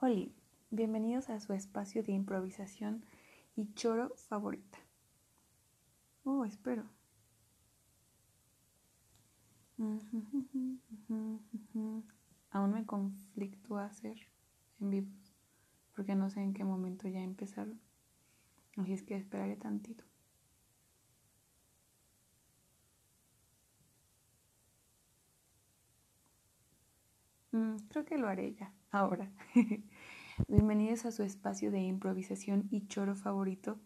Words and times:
Oli, 0.00 0.32
bienvenidos 0.70 1.28
a 1.28 1.40
su 1.40 1.52
espacio 1.54 2.04
de 2.04 2.12
improvisación 2.12 3.04
y 3.56 3.74
choro 3.74 4.14
favorita. 4.14 4.78
Oh, 6.22 6.44
espero. 6.44 6.84
Aún 12.50 12.72
me 12.72 12.86
conflictúa 12.86 13.86
hacer 13.86 14.16
en 14.80 14.90
vivos, 14.90 15.34
porque 15.96 16.14
no 16.14 16.30
sé 16.30 16.42
en 16.42 16.54
qué 16.54 16.62
momento 16.62 17.08
ya 17.08 17.20
empezaron. 17.20 17.80
Así 18.76 18.92
es 18.92 19.02
que 19.02 19.16
esperaré 19.16 19.56
tantito. 19.56 20.04
Mm, 27.52 27.76
creo 27.88 28.04
que 28.04 28.18
lo 28.18 28.28
haré 28.28 28.54
ya, 28.54 28.74
ahora. 28.90 29.32
Bienvenidos 30.48 31.06
a 31.06 31.12
su 31.12 31.22
espacio 31.22 31.70
de 31.70 31.80
improvisación 31.80 32.68
y 32.70 32.86
choro 32.88 33.14
favorito. 33.14 33.78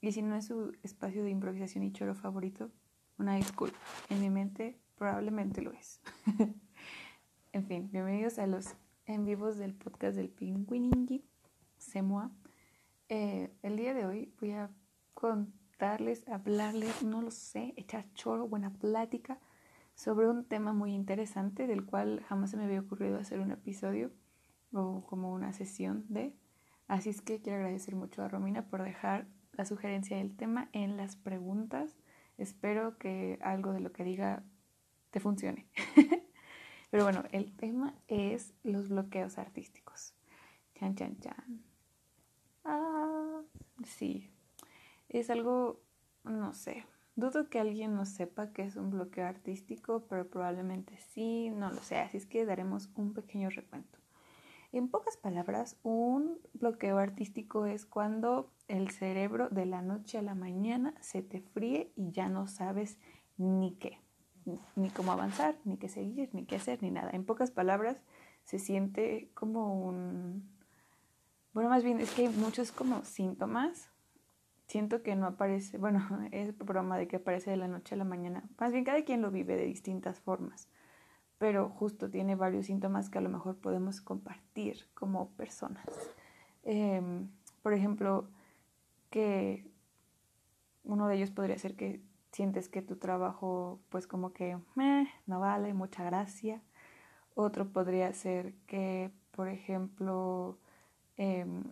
Y 0.00 0.10
si 0.10 0.22
no 0.22 0.34
es 0.34 0.46
su 0.46 0.72
espacio 0.82 1.22
de 1.22 1.30
improvisación 1.30 1.84
y 1.84 1.92
choro 1.92 2.16
favorito, 2.16 2.68
una 3.16 3.36
disculpa. 3.36 3.78
En 4.08 4.20
mi 4.20 4.28
mente 4.28 4.80
probablemente 4.96 5.62
lo 5.62 5.70
es. 5.70 6.00
en 7.52 7.66
fin, 7.66 7.88
bienvenidos 7.92 8.40
a 8.40 8.48
los 8.48 8.74
en 9.04 9.24
vivos 9.24 9.56
del 9.56 9.74
podcast 9.74 10.16
del 10.16 10.28
Pingüiningi, 10.28 11.24
Semoa. 11.76 12.32
Eh, 13.08 13.52
el 13.62 13.76
día 13.76 13.94
de 13.94 14.04
hoy 14.04 14.34
voy 14.40 14.50
a 14.50 14.68
contarles, 15.14 16.26
hablarles, 16.26 17.04
no 17.04 17.22
lo 17.22 17.30
sé, 17.30 17.72
echar 17.76 18.12
choro, 18.14 18.48
buena 18.48 18.70
plática 18.70 19.38
sobre 19.96 20.28
un 20.28 20.44
tema 20.44 20.74
muy 20.74 20.94
interesante 20.94 21.66
del 21.66 21.84
cual 21.84 22.22
jamás 22.28 22.50
se 22.50 22.58
me 22.58 22.64
había 22.64 22.80
ocurrido 22.80 23.18
hacer 23.18 23.40
un 23.40 23.50
episodio 23.50 24.12
o 24.72 25.04
como 25.06 25.32
una 25.32 25.52
sesión 25.54 26.04
de. 26.08 26.36
Así 26.86 27.08
es 27.08 27.22
que 27.22 27.40
quiero 27.40 27.58
agradecer 27.58 27.96
mucho 27.96 28.22
a 28.22 28.28
Romina 28.28 28.68
por 28.68 28.82
dejar 28.82 29.26
la 29.52 29.64
sugerencia 29.64 30.18
del 30.18 30.36
tema 30.36 30.68
en 30.72 30.98
las 30.98 31.16
preguntas. 31.16 31.96
Espero 32.36 32.98
que 32.98 33.38
algo 33.40 33.72
de 33.72 33.80
lo 33.80 33.90
que 33.92 34.04
diga 34.04 34.44
te 35.10 35.18
funcione. 35.18 35.66
Pero 36.90 37.04
bueno, 37.04 37.24
el 37.32 37.56
tema 37.56 37.94
es 38.06 38.52
los 38.62 38.90
bloqueos 38.90 39.38
artísticos. 39.38 40.14
Chan, 40.74 40.94
chan, 40.94 41.18
chan. 41.18 41.64
Ah, 42.64 43.40
sí. 43.82 44.30
Es 45.08 45.30
algo, 45.30 45.80
no 46.24 46.52
sé, 46.52 46.84
Dudo 47.16 47.48
que 47.48 47.58
alguien 47.58 47.94
no 47.94 48.04
sepa 48.04 48.52
que 48.52 48.62
es 48.62 48.76
un 48.76 48.90
bloqueo 48.90 49.26
artístico, 49.26 50.04
pero 50.06 50.28
probablemente 50.28 50.98
sí, 50.98 51.48
no 51.48 51.70
lo 51.70 51.80
sé, 51.80 51.96
así 51.96 52.18
es 52.18 52.26
que 52.26 52.44
daremos 52.44 52.90
un 52.94 53.14
pequeño 53.14 53.48
recuento. 53.48 53.98
En 54.70 54.88
pocas 54.88 55.16
palabras, 55.16 55.78
un 55.82 56.38
bloqueo 56.52 56.98
artístico 56.98 57.64
es 57.64 57.86
cuando 57.86 58.52
el 58.68 58.90
cerebro 58.90 59.48
de 59.48 59.64
la 59.64 59.80
noche 59.80 60.18
a 60.18 60.22
la 60.22 60.34
mañana 60.34 60.92
se 61.00 61.22
te 61.22 61.40
fríe 61.40 61.90
y 61.96 62.10
ya 62.10 62.28
no 62.28 62.48
sabes 62.48 62.98
ni 63.38 63.76
qué, 63.76 63.98
ni 64.74 64.90
cómo 64.90 65.12
avanzar, 65.12 65.56
ni 65.64 65.78
qué 65.78 65.88
seguir, 65.88 66.28
ni 66.34 66.44
qué 66.44 66.56
hacer, 66.56 66.82
ni 66.82 66.90
nada. 66.90 67.12
En 67.12 67.24
pocas 67.24 67.50
palabras, 67.50 67.96
se 68.44 68.58
siente 68.58 69.30
como 69.32 69.86
un... 69.88 70.54
Bueno, 71.54 71.70
más 71.70 71.82
bien 71.82 71.98
es 71.98 72.12
que 72.12 72.26
hay 72.26 72.34
muchos 72.34 72.72
como 72.72 73.02
síntomas 73.04 73.90
siento 74.66 75.02
que 75.02 75.16
no 75.16 75.26
aparece, 75.26 75.78
bueno, 75.78 76.06
es 76.32 76.56
broma 76.56 76.98
de 76.98 77.08
que 77.08 77.16
aparece 77.16 77.50
de 77.50 77.56
la 77.56 77.68
noche 77.68 77.94
a 77.94 77.98
la 77.98 78.04
mañana. 78.04 78.44
Más 78.58 78.72
bien 78.72 78.84
cada 78.84 79.04
quien 79.04 79.22
lo 79.22 79.30
vive 79.30 79.56
de 79.56 79.64
distintas 79.64 80.20
formas, 80.20 80.68
pero 81.38 81.68
justo 81.70 82.10
tiene 82.10 82.34
varios 82.34 82.66
síntomas 82.66 83.10
que 83.10 83.18
a 83.18 83.22
lo 83.22 83.28
mejor 83.28 83.56
podemos 83.56 84.00
compartir 84.00 84.86
como 84.94 85.30
personas. 85.30 85.86
Em, 86.62 87.28
por 87.62 87.72
ejemplo, 87.72 88.28
que 89.10 89.70
uno 90.84 91.08
de 91.08 91.16
ellos 91.16 91.30
podría 91.30 91.58
ser 91.58 91.76
que 91.76 92.00
sientes 92.32 92.68
que 92.68 92.82
tu 92.82 92.96
trabajo 92.96 93.80
pues 93.88 94.06
como 94.06 94.32
que 94.32 94.58
no 95.26 95.40
vale, 95.40 95.74
mucha 95.74 96.04
gracia. 96.04 96.62
Otro 97.34 97.68
podría 97.68 98.12
ser 98.12 98.54
que, 98.66 99.10
por 99.30 99.48
ejemplo, 99.48 100.58
em, 101.16 101.64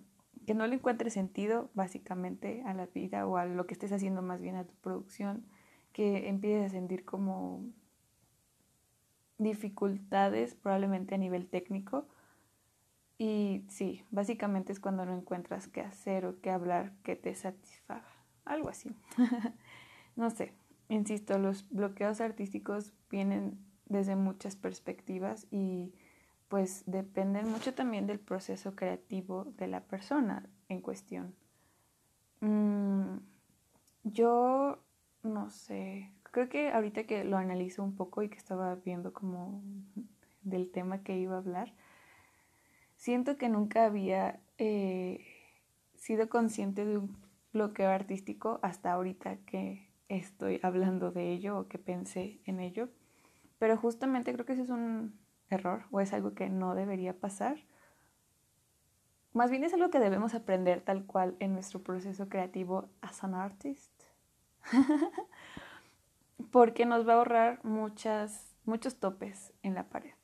que 0.44 0.54
no 0.54 0.66
le 0.66 0.76
encuentres 0.76 1.12
sentido 1.12 1.70
básicamente 1.74 2.62
a 2.66 2.74
la 2.74 2.86
vida 2.86 3.26
o 3.26 3.36
a 3.36 3.46
lo 3.46 3.66
que 3.66 3.74
estés 3.74 3.92
haciendo 3.92 4.22
más 4.22 4.40
bien 4.40 4.56
a 4.56 4.64
tu 4.64 4.74
producción, 4.76 5.44
que 5.92 6.28
empieces 6.28 6.66
a 6.66 6.68
sentir 6.70 7.04
como 7.04 7.64
dificultades 9.38 10.54
probablemente 10.54 11.14
a 11.14 11.18
nivel 11.18 11.46
técnico. 11.46 12.06
Y 13.16 13.64
sí, 13.68 14.04
básicamente 14.10 14.72
es 14.72 14.80
cuando 14.80 15.06
no 15.06 15.16
encuentras 15.16 15.68
qué 15.68 15.80
hacer 15.80 16.26
o 16.26 16.40
qué 16.40 16.50
hablar 16.50 16.92
que 17.02 17.16
te 17.16 17.34
satisfaga, 17.34 18.04
algo 18.44 18.68
así. 18.68 18.90
no 20.16 20.30
sé, 20.30 20.52
insisto, 20.88 21.38
los 21.38 21.68
bloqueos 21.70 22.20
artísticos 22.20 22.92
vienen 23.10 23.58
desde 23.86 24.16
muchas 24.16 24.56
perspectivas 24.56 25.46
y 25.50 25.92
pues 26.48 26.84
dependen 26.86 27.48
mucho 27.48 27.74
también 27.74 28.06
del 28.06 28.20
proceso 28.20 28.74
creativo 28.74 29.44
de 29.56 29.66
la 29.66 29.80
persona 29.80 30.48
en 30.68 30.80
cuestión. 30.80 31.34
Mm, 32.40 33.18
yo 34.04 34.78
no 35.22 35.50
sé, 35.50 36.12
creo 36.22 36.48
que 36.48 36.70
ahorita 36.70 37.04
que 37.04 37.24
lo 37.24 37.38
analizo 37.38 37.82
un 37.82 37.96
poco 37.96 38.22
y 38.22 38.28
que 38.28 38.36
estaba 38.36 38.74
viendo 38.76 39.12
como 39.12 39.62
del 40.42 40.70
tema 40.70 41.02
que 41.02 41.18
iba 41.18 41.34
a 41.34 41.38
hablar, 41.38 41.72
siento 42.96 43.36
que 43.36 43.48
nunca 43.48 43.86
había 43.86 44.40
eh, 44.58 45.24
sido 45.96 46.28
consciente 46.28 46.84
de 46.84 46.98
un 46.98 47.16
bloqueo 47.52 47.88
artístico 47.88 48.58
hasta 48.62 48.92
ahorita 48.92 49.36
que 49.46 49.88
estoy 50.08 50.60
hablando 50.62 51.10
de 51.10 51.32
ello 51.32 51.58
o 51.58 51.68
que 51.68 51.78
pensé 51.78 52.40
en 52.44 52.60
ello. 52.60 52.90
Pero 53.58 53.76
justamente 53.76 54.32
creo 54.32 54.44
que 54.44 54.52
ese 54.52 54.62
es 54.62 54.70
un 54.70 55.18
error 55.50 55.86
o 55.90 56.00
es 56.00 56.12
algo 56.12 56.34
que 56.34 56.48
no 56.48 56.74
debería 56.74 57.18
pasar. 57.18 57.58
Más 59.32 59.50
bien 59.50 59.64
es 59.64 59.74
algo 59.74 59.90
que 59.90 59.98
debemos 59.98 60.34
aprender 60.34 60.80
tal 60.80 61.06
cual 61.06 61.36
en 61.40 61.54
nuestro 61.54 61.82
proceso 61.82 62.28
creativo 62.28 62.88
as 63.00 63.24
an 63.24 63.34
artist. 63.34 63.92
Porque 66.50 66.86
nos 66.86 67.06
va 67.06 67.14
a 67.14 67.16
ahorrar 67.16 67.64
muchas, 67.64 68.56
muchos 68.64 69.00
topes 69.00 69.52
en 69.62 69.74
la 69.74 69.88
pared. 69.88 70.14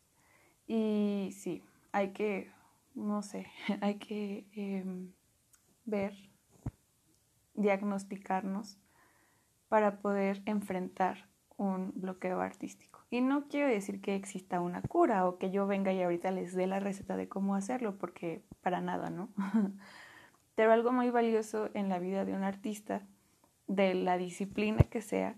Y 0.66 1.34
sí, 1.36 1.64
hay 1.92 2.12
que, 2.12 2.52
no 2.94 3.22
sé, 3.22 3.48
hay 3.80 3.98
que 3.98 4.46
em, 4.52 5.12
ver, 5.84 6.14
diagnosticarnos 7.54 8.78
para 9.68 10.00
poder 10.00 10.42
enfrentar 10.46 11.29
un 11.60 11.92
bloqueo 11.94 12.40
artístico. 12.40 13.00
Y 13.10 13.20
no 13.20 13.46
quiero 13.48 13.68
decir 13.68 14.00
que 14.00 14.14
exista 14.14 14.60
una 14.60 14.80
cura 14.80 15.26
o 15.26 15.36
que 15.36 15.50
yo 15.50 15.66
venga 15.66 15.92
y 15.92 16.02
ahorita 16.02 16.30
les 16.30 16.54
dé 16.54 16.66
la 16.66 16.80
receta 16.80 17.16
de 17.16 17.28
cómo 17.28 17.54
hacerlo, 17.54 17.98
porque 17.98 18.42
para 18.62 18.80
nada, 18.80 19.10
¿no? 19.10 19.28
Pero 20.54 20.72
algo 20.72 20.90
muy 20.90 21.10
valioso 21.10 21.68
en 21.74 21.90
la 21.90 21.98
vida 21.98 22.24
de 22.24 22.32
un 22.32 22.44
artista, 22.44 23.06
de 23.66 23.94
la 23.94 24.16
disciplina 24.16 24.84
que 24.84 25.02
sea, 25.02 25.36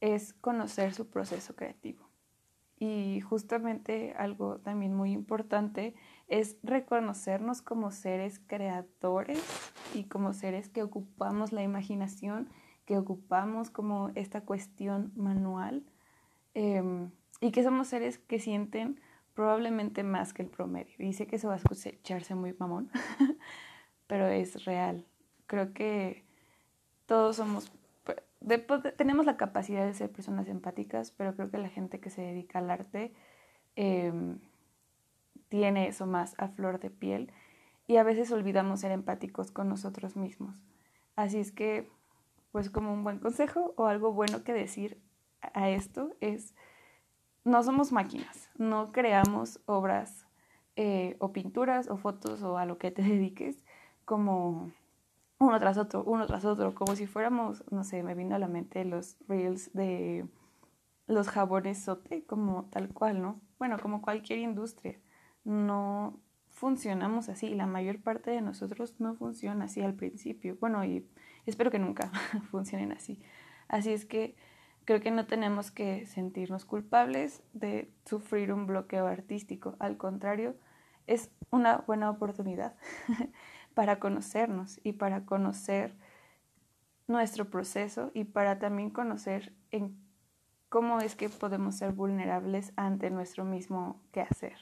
es 0.00 0.34
conocer 0.34 0.92
su 0.92 1.08
proceso 1.08 1.56
creativo. 1.56 2.10
Y 2.78 3.20
justamente 3.22 4.14
algo 4.18 4.58
también 4.58 4.94
muy 4.94 5.12
importante 5.12 5.94
es 6.28 6.58
reconocernos 6.62 7.62
como 7.62 7.90
seres 7.90 8.38
creadores 8.46 9.42
y 9.94 10.04
como 10.04 10.34
seres 10.34 10.68
que 10.68 10.82
ocupamos 10.82 11.52
la 11.52 11.62
imaginación, 11.62 12.50
que 12.84 12.98
ocupamos 12.98 13.70
como 13.70 14.10
esta 14.14 14.42
cuestión 14.42 15.12
manual 15.16 15.84
Em, 16.54 17.10
y 17.40 17.50
que 17.50 17.62
somos 17.64 17.88
seres 17.88 18.18
que 18.18 18.38
sienten 18.38 19.00
probablemente 19.34 20.04
más 20.04 20.32
que 20.32 20.42
el 20.42 20.48
promedio. 20.48 20.94
Y 20.98 21.12
sé 21.12 21.26
que 21.26 21.36
eso 21.36 21.48
va 21.48 21.54
a 21.54 21.56
escucharse 21.56 22.34
muy 22.36 22.54
mamón, 22.58 22.90
pero 24.06 24.28
es 24.28 24.64
real. 24.64 25.04
Creo 25.46 25.74
que 25.74 26.24
todos 27.06 27.36
somos, 27.36 27.72
tenemos 28.96 29.26
la 29.26 29.36
capacidad 29.36 29.84
de 29.84 29.94
ser 29.94 30.10
personas 30.10 30.48
empáticas, 30.48 31.10
pero 31.10 31.34
creo 31.34 31.50
que 31.50 31.58
la 31.58 31.68
gente 31.68 31.98
que 32.00 32.10
se 32.10 32.22
dedica 32.22 32.60
al 32.60 32.70
arte 32.70 33.12
em, 33.74 34.38
tiene 35.48 35.88
eso 35.88 36.06
más 36.06 36.34
a 36.38 36.48
flor 36.48 36.78
de 36.78 36.90
piel 36.90 37.32
y 37.86 37.96
a 37.96 38.04
veces 38.04 38.30
olvidamos 38.30 38.80
ser 38.80 38.92
empáticos 38.92 39.50
con 39.50 39.68
nosotros 39.68 40.16
mismos. 40.16 40.54
Así 41.16 41.38
es 41.38 41.52
que, 41.52 41.90
pues 42.54 42.70
como 42.70 42.92
un 42.92 43.02
buen 43.02 43.18
consejo 43.18 43.74
o 43.76 43.86
algo 43.86 44.12
bueno 44.12 44.44
que 44.44 44.52
decir 44.52 45.02
a 45.40 45.70
esto 45.70 46.12
es, 46.20 46.54
no 47.42 47.64
somos 47.64 47.90
máquinas, 47.90 48.48
no 48.56 48.92
creamos 48.92 49.58
obras 49.66 50.28
eh, 50.76 51.16
o 51.18 51.32
pinturas 51.32 51.90
o 51.90 51.96
fotos 51.96 52.44
o 52.44 52.56
a 52.56 52.64
lo 52.64 52.78
que 52.78 52.92
te 52.92 53.02
dediques 53.02 53.64
como 54.04 54.70
uno 55.38 55.58
tras 55.58 55.78
otro, 55.78 56.04
uno 56.04 56.28
tras 56.28 56.44
otro, 56.44 56.76
como 56.76 56.94
si 56.94 57.08
fuéramos, 57.08 57.64
no 57.72 57.82
sé, 57.82 58.04
me 58.04 58.14
vino 58.14 58.36
a 58.36 58.38
la 58.38 58.46
mente 58.46 58.84
los 58.84 59.16
reels 59.26 59.72
de 59.72 60.24
los 61.08 61.28
jabones 61.30 61.82
sote, 61.82 62.24
como 62.24 62.66
tal 62.66 62.90
cual, 62.90 63.20
¿no? 63.20 63.40
Bueno, 63.58 63.80
como 63.80 64.00
cualquier 64.00 64.38
industria. 64.38 65.00
No 65.42 66.20
funcionamos 66.50 67.28
así, 67.28 67.52
la 67.52 67.66
mayor 67.66 68.00
parte 68.00 68.30
de 68.30 68.42
nosotros 68.42 68.94
no 69.00 69.16
funciona 69.16 69.64
así 69.64 69.82
al 69.82 69.94
principio. 69.94 70.56
Bueno, 70.60 70.84
y 70.84 71.04
espero 71.46 71.70
que 71.70 71.78
nunca 71.78 72.10
funcionen 72.50 72.92
así. 72.92 73.20
Así 73.68 73.92
es 73.92 74.04
que 74.04 74.36
creo 74.84 75.00
que 75.00 75.10
no 75.10 75.26
tenemos 75.26 75.70
que 75.70 76.06
sentirnos 76.06 76.64
culpables 76.64 77.42
de 77.52 77.90
sufrir 78.04 78.52
un 78.52 78.66
bloqueo 78.66 79.06
artístico. 79.06 79.76
Al 79.78 79.96
contrario, 79.96 80.56
es 81.06 81.30
una 81.50 81.78
buena 81.78 82.10
oportunidad 82.10 82.76
para 83.74 83.98
conocernos 83.98 84.80
y 84.82 84.92
para 84.92 85.24
conocer 85.24 85.94
nuestro 87.06 87.50
proceso 87.50 88.10
y 88.14 88.24
para 88.24 88.58
también 88.58 88.90
conocer 88.90 89.52
cómo 90.68 91.00
es 91.00 91.14
que 91.16 91.28
podemos 91.28 91.76
ser 91.76 91.92
vulnerables 91.92 92.72
ante 92.76 93.10
nuestro 93.10 93.44
mismo 93.44 94.00
quehacer. 94.12 94.56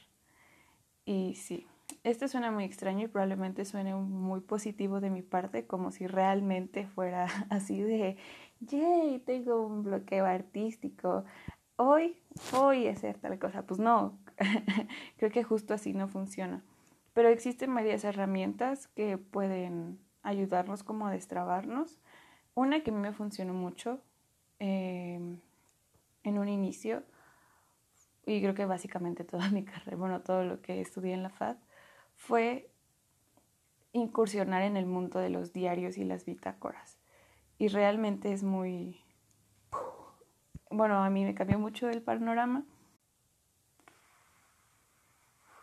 Y 1.05 1.35
sí, 1.37 1.67
esto 2.05 2.29
suena 2.29 2.51
muy 2.51 2.65
extraño 2.65 3.05
y 3.05 3.09
probablemente 3.09 3.65
suene 3.65 3.95
muy 3.95 4.41
positivo 4.41 5.01
de 5.01 5.11
mi 5.11 5.23
parte, 5.23 5.67
como 5.67 5.91
si 5.91 6.07
realmente 6.07 6.87
fuera 6.87 7.27
así 7.51 7.81
de, 7.81 8.17
yay, 8.61 9.19
tengo 9.21 9.67
un 9.67 9.83
bloqueo 9.83 10.25
artístico, 10.25 11.25
hoy 11.77 12.17
voy 12.53 12.87
a 12.89 12.93
hacer 12.93 13.19
tal 13.19 13.39
cosa. 13.39 13.67
Pues 13.67 13.81
no, 13.81 14.19
creo 15.17 15.31
que 15.31 15.43
justo 15.43 15.75
así 15.75 15.93
no 15.93 16.09
funciona. 16.09 16.63
Pero 17.15 17.29
existen 17.29 17.75
varias 17.75 18.05
herramientas 18.05 18.89
que 18.89 19.19
pueden 19.19 19.99
ayudarnos 20.23 20.83
como 20.83 21.07
a 21.07 21.13
destrabarnos. 21.13 22.01
Una 22.55 22.83
que 22.83 22.91
a 22.91 22.95
mí 22.95 23.01
me 23.01 23.13
funcionó 23.13 23.55
mucho 23.55 24.01
em, 24.59 25.39
en 26.23 26.39
un 26.39 26.49
inicio, 26.49 27.03
y 28.25 28.41
creo 28.41 28.55
que 28.55 28.67
básicamente 28.67 29.25
toda 29.25 29.51
mi 29.51 29.65
carrera, 29.65 29.97
bueno, 29.97 30.21
todo 30.21 30.45
lo 30.45 30.61
que 30.63 30.81
estudié 30.81 31.15
en 31.15 31.23
la 31.23 31.31
FAD, 31.31 31.57
fue 32.23 32.71
incursionar 33.93 34.63
en 34.63 34.77
el 34.77 34.87
mundo 34.87 35.19
de 35.19 35.29
los 35.29 35.53
diarios 35.53 35.99
y 35.99 36.05
las 36.05 36.25
bitácoras. 36.25 36.97
Y 37.59 37.67
realmente 37.67 38.33
es 38.33 38.45
muy... 38.45 39.01
Bueno, 40.71 41.03
a 41.03 41.11
mí 41.11 41.25
me 41.25 41.35
cambió 41.35 41.59
mucho 41.59 41.91
el 41.91 42.01
panorama. 42.01 42.65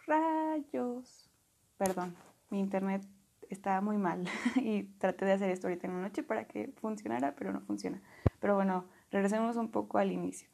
Rayos. 0.06 1.29
Perdón, 1.77 2.17
mi 2.50 2.59
internet 2.59 3.07
estaba 3.50 3.79
muy 3.79 3.97
mal 3.97 4.27
y 4.57 4.83
traté 5.00 5.23
de 5.23 5.31
hacer 5.31 5.51
esto 5.51 5.67
ahorita 5.67 5.88
en 5.88 5.94
la 5.94 6.01
noche 6.01 6.23
para 6.23 6.44
que 6.44 6.73
funcionara, 6.81 7.35
pero 7.35 7.53
no 7.53 7.62
funciona. 7.62 8.01
Pero 8.41 8.55
bueno, 8.55 8.83
regresemos 9.12 9.55
un 9.55 9.71
poco 9.71 9.97
al 9.97 10.12
inicio. 10.12 10.50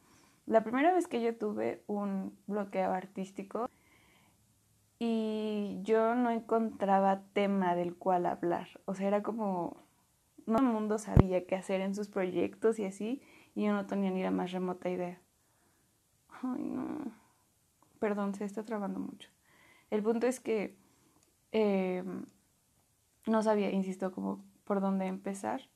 La 0.46 0.64
primera 0.64 0.94
vez 0.94 1.08
que 1.08 1.24
yo 1.24 1.36
tuve 1.36 1.84
un 1.88 2.38
bloqueo 2.46 2.92
artístico 2.92 3.72
yo 5.86 6.16
no 6.16 6.30
encontraba 6.32 7.22
tema 7.34 7.76
del 7.76 7.96
cual 7.96 8.26
hablar. 8.26 8.68
O 8.86 8.96
sea, 8.96 9.08
era 9.08 9.24
como, 9.24 9.78
no 10.46 10.58
el 10.58 10.66
mundo 10.66 10.98
sabía 10.98 11.46
qué 11.46 11.56
hacer 11.56 11.82
en 11.82 11.96
sus 11.96 12.10
proyectos 12.10 12.80
y 12.80 12.86
así, 12.86 13.22
y 13.54 13.66
yo 13.66 13.74
no 13.74 13.86
tenía 13.86 14.12
ni 14.12 14.24
la 14.24 14.32
más 14.32 14.52
remota 14.52 14.90
idea. 14.90 15.22
Ay, 16.42 16.64
no. 16.64 17.14
Perdón, 18.00 18.36
se 18.36 18.44
está 18.44 18.66
trabando 18.66 19.00
mucho. 19.00 19.30
El 19.90 20.04
punto 20.04 20.28
es 20.28 20.40
que 20.40 20.76
em, 21.52 22.26
no 23.26 23.42
sabía, 23.44 23.72
insisto, 23.72 24.12
como 24.12 24.44
por 24.66 24.82
dónde 24.82 25.06
empezar. 25.06 25.70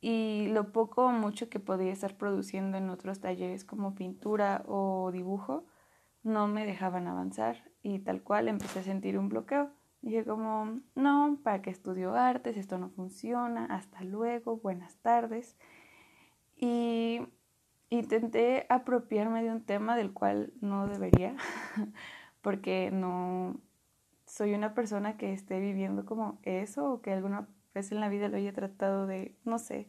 Y 0.00 0.48
lo 0.48 0.72
poco 0.72 1.06
o 1.06 1.12
mucho 1.12 1.48
que 1.48 1.60
podía 1.60 1.92
estar 1.92 2.16
produciendo 2.16 2.76
en 2.76 2.90
otros 2.90 3.20
talleres 3.20 3.64
como 3.64 3.94
pintura 3.94 4.64
o 4.66 5.10
dibujo 5.12 5.64
no 6.22 6.46
me 6.46 6.66
dejaban 6.66 7.06
avanzar 7.06 7.56
y 7.82 7.98
tal 7.98 8.22
cual 8.22 8.48
empecé 8.48 8.80
a 8.80 8.84
sentir 8.84 9.18
un 9.18 9.28
bloqueo. 9.28 9.70
Dije 10.02 10.24
como, 10.24 10.80
no, 10.94 11.38
¿para 11.42 11.62
qué 11.62 11.70
estudio 11.70 12.14
artes? 12.14 12.56
Esto 12.56 12.78
no 12.78 12.90
funciona, 12.90 13.66
hasta 13.66 14.02
luego, 14.02 14.56
buenas 14.56 14.96
tardes. 14.96 15.56
Y 16.56 17.20
intenté 17.88 18.66
apropiarme 18.68 19.42
de 19.42 19.50
un 19.50 19.64
tema 19.64 19.96
del 19.96 20.12
cual 20.12 20.52
no 20.60 20.88
debería, 20.88 21.36
porque 22.42 22.90
no 22.90 23.60
soy 24.26 24.54
una 24.54 24.74
persona 24.74 25.16
que 25.16 25.32
esté 25.32 25.60
viviendo 25.60 26.04
como 26.04 26.38
eso 26.42 26.90
o 26.90 27.02
que 27.02 27.12
alguna 27.12 27.48
vez 27.74 27.92
en 27.92 28.00
la 28.00 28.08
vida 28.08 28.28
lo 28.28 28.36
haya 28.36 28.52
tratado 28.52 29.06
de, 29.06 29.36
no 29.44 29.58
sé, 29.58 29.88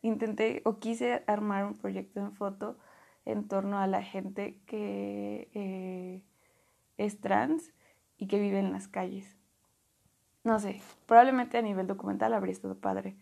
intenté 0.00 0.62
o 0.64 0.78
quise 0.78 1.24
armar 1.26 1.64
un 1.64 1.74
proyecto 1.74 2.20
en 2.20 2.32
foto 2.32 2.78
en 3.24 3.48
torno 3.48 3.78
a 3.78 3.86
la 3.86 4.02
gente 4.02 4.60
que 4.66 5.48
eh, 5.54 6.22
es 6.96 7.20
trans 7.20 7.72
y 8.16 8.26
que 8.26 8.38
vive 8.38 8.58
en 8.58 8.72
las 8.72 8.88
calles. 8.88 9.36
No 10.44 10.58
sé, 10.58 10.80
probablemente 11.06 11.58
a 11.58 11.62
nivel 11.62 11.86
documental 11.86 12.32
habría 12.32 12.52
estado 12.52 12.78
padre, 12.78 13.16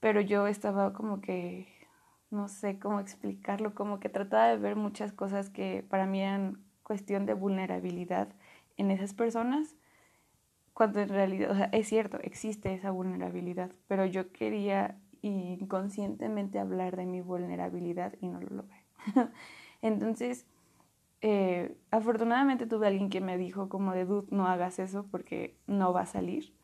pero 0.00 0.20
yo 0.20 0.46
estaba 0.46 0.92
como 0.92 1.20
que, 1.20 1.66
no 2.30 2.48
sé 2.48 2.78
cómo 2.78 3.00
explicarlo, 3.00 3.74
como 3.74 3.98
que 3.98 4.08
trataba 4.08 4.48
de 4.48 4.56
ver 4.56 4.76
muchas 4.76 5.12
cosas 5.12 5.50
que 5.50 5.84
para 5.88 6.06
mí 6.06 6.20
eran 6.20 6.64
cuestión 6.82 7.26
de 7.26 7.34
vulnerabilidad 7.34 8.28
en 8.76 8.90
esas 8.92 9.12
personas, 9.12 9.74
cuando 10.72 11.00
en 11.00 11.08
realidad, 11.08 11.50
o 11.50 11.54
sea, 11.56 11.66
es 11.72 11.88
cierto, 11.88 12.18
existe 12.20 12.74
esa 12.74 12.90
vulnerabilidad, 12.90 13.72
pero 13.88 14.04
yo 14.04 14.30
quería 14.30 15.00
inconscientemente 15.22 16.58
hablar 16.58 16.96
de 16.96 17.06
mi 17.06 17.20
vulnerabilidad 17.20 18.14
y 18.20 18.28
no 18.28 18.40
lo 18.40 18.50
logré. 18.50 18.75
Entonces, 19.82 20.46
eh, 21.22 21.76
afortunadamente 21.90 22.66
tuve 22.66 22.86
alguien 22.86 23.10
que 23.10 23.20
me 23.20 23.38
dijo 23.38 23.68
como 23.68 23.92
de, 23.92 24.04
dude, 24.04 24.28
no 24.30 24.46
hagas 24.46 24.78
eso 24.78 25.06
porque 25.10 25.56
no 25.66 25.92
va 25.92 26.02
a 26.02 26.06
salir. 26.06 26.54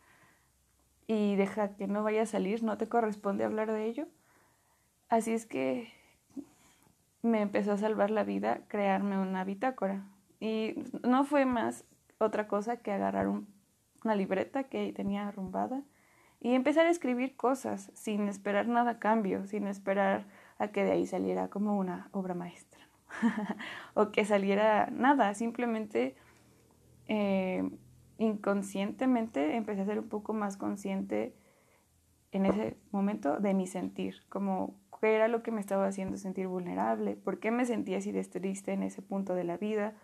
Y 1.06 1.36
deja 1.36 1.76
que 1.76 1.86
no 1.86 2.02
vaya 2.02 2.22
a 2.22 2.26
salir, 2.26 2.62
no 2.62 2.78
te 2.78 2.88
corresponde 2.88 3.44
hablar 3.44 3.72
de 3.72 3.86
ello. 3.86 4.08
Así 5.08 5.32
es 5.32 5.46
que 5.46 5.92
me 7.22 7.40
empezó 7.40 7.72
a 7.72 7.76
salvar 7.76 8.10
la 8.10 8.24
vida 8.24 8.62
crearme 8.68 9.18
una 9.18 9.44
bitácora. 9.44 10.04
Y 10.40 10.74
no 11.02 11.24
fue 11.24 11.44
más 11.44 11.84
otra 12.18 12.48
cosa 12.48 12.78
que 12.78 12.92
agarrar 12.92 13.28
una 13.28 14.14
libreta 14.14 14.64
que 14.64 14.92
tenía 14.92 15.28
arrumbada 15.28 15.82
y 16.40 16.54
empezar 16.54 16.86
a 16.86 16.90
escribir 16.90 17.36
cosas 17.36 17.92
sin 17.94 18.28
esperar 18.28 18.66
nada 18.66 18.98
cambio, 18.98 19.46
sin 19.46 19.68
esperar 19.68 20.26
que 20.68 20.84
de 20.84 20.92
ahí 20.92 21.06
saliera 21.06 21.48
como 21.48 21.76
una 21.78 22.08
obra 22.12 22.34
maestra 22.34 22.86
o 23.94 24.12
que 24.12 24.24
saliera 24.24 24.88
nada, 24.90 25.34
simplemente 25.34 26.14
eh, 27.08 27.68
inconscientemente 28.18 29.56
empecé 29.56 29.82
a 29.82 29.86
ser 29.86 29.98
un 29.98 30.08
poco 30.08 30.32
más 30.32 30.56
consciente 30.56 31.34
en 32.30 32.46
ese 32.46 32.76
momento 32.90 33.38
de 33.40 33.52
mi 33.52 33.66
sentir, 33.66 34.22
como 34.28 34.74
qué 35.00 35.14
era 35.14 35.28
lo 35.28 35.42
que 35.42 35.50
me 35.50 35.60
estaba 35.60 35.86
haciendo 35.86 36.16
sentir 36.16 36.46
vulnerable, 36.46 37.16
por 37.16 37.40
qué 37.40 37.50
me 37.50 37.66
sentía 37.66 37.98
así 37.98 38.12
de 38.12 38.24
triste 38.24 38.72
en 38.72 38.82
ese 38.82 39.02
punto 39.02 39.34
de 39.34 39.44
la 39.44 39.56
vida, 39.56 39.94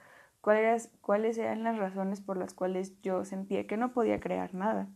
cuáles, 0.40 0.90
cuáles 1.00 1.38
eran 1.38 1.62
las 1.62 1.78
razones 1.78 2.20
por 2.20 2.36
las 2.36 2.52
cuales 2.52 3.00
yo 3.00 3.24
sentía 3.24 3.66
que 3.66 3.76
no 3.76 3.92
podía 3.92 4.20
crear 4.20 4.54
nada. 4.54 4.88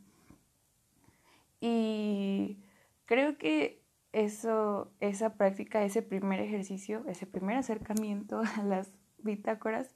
Y 1.60 2.58
creo 3.06 3.38
que 3.38 3.81
eso, 4.12 4.92
esa 5.00 5.34
práctica, 5.34 5.82
ese 5.84 6.02
primer 6.02 6.40
ejercicio, 6.40 7.02
ese 7.06 7.26
primer 7.26 7.56
acercamiento 7.56 8.42
a 8.58 8.62
las 8.62 8.92
bitácoras, 9.18 9.94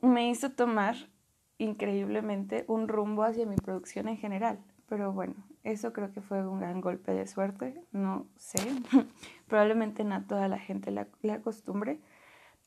me 0.00 0.28
hizo 0.28 0.52
tomar 0.52 0.96
increíblemente 1.58 2.64
un 2.68 2.86
rumbo 2.86 3.24
hacia 3.24 3.46
mi 3.46 3.56
producción 3.56 4.08
en 4.08 4.18
general. 4.18 4.58
Pero 4.88 5.12
bueno, 5.12 5.34
eso 5.64 5.92
creo 5.92 6.12
que 6.12 6.20
fue 6.20 6.46
un 6.46 6.60
gran 6.60 6.80
golpe 6.80 7.12
de 7.12 7.26
suerte, 7.26 7.82
no 7.90 8.28
sé, 8.36 8.58
probablemente 9.48 10.04
no 10.04 10.24
toda 10.26 10.46
la 10.46 10.60
gente 10.60 10.92
la, 10.92 11.08
la 11.22 11.34
acostumbre, 11.34 11.98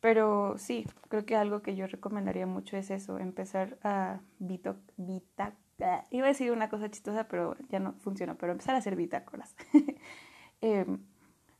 pero 0.02 0.58
sí, 0.58 0.86
creo 1.08 1.26
que 1.26 1.38
algo 1.38 1.62
que 1.62 1.76
yo 1.76 1.88
recomendaría 1.88 2.46
mucho 2.46 2.76
es 2.76 2.90
eso, 2.92 3.20
empezar 3.20 3.78
a 3.84 4.20
bitácoras 4.38 5.69
iba 6.12 6.26
a 6.26 6.30
decir 6.30 6.52
una 6.52 6.70
cosa 6.70 6.90
chistosa, 6.90 7.28
pero 7.28 7.56
ya 7.70 7.80
no 7.80 7.94
funciona, 7.94 8.36
pero 8.36 8.52
empezar 8.52 8.76
a 8.76 8.80
hacer 8.80 8.96
bitácoras. 8.96 9.56
Em, 10.62 11.00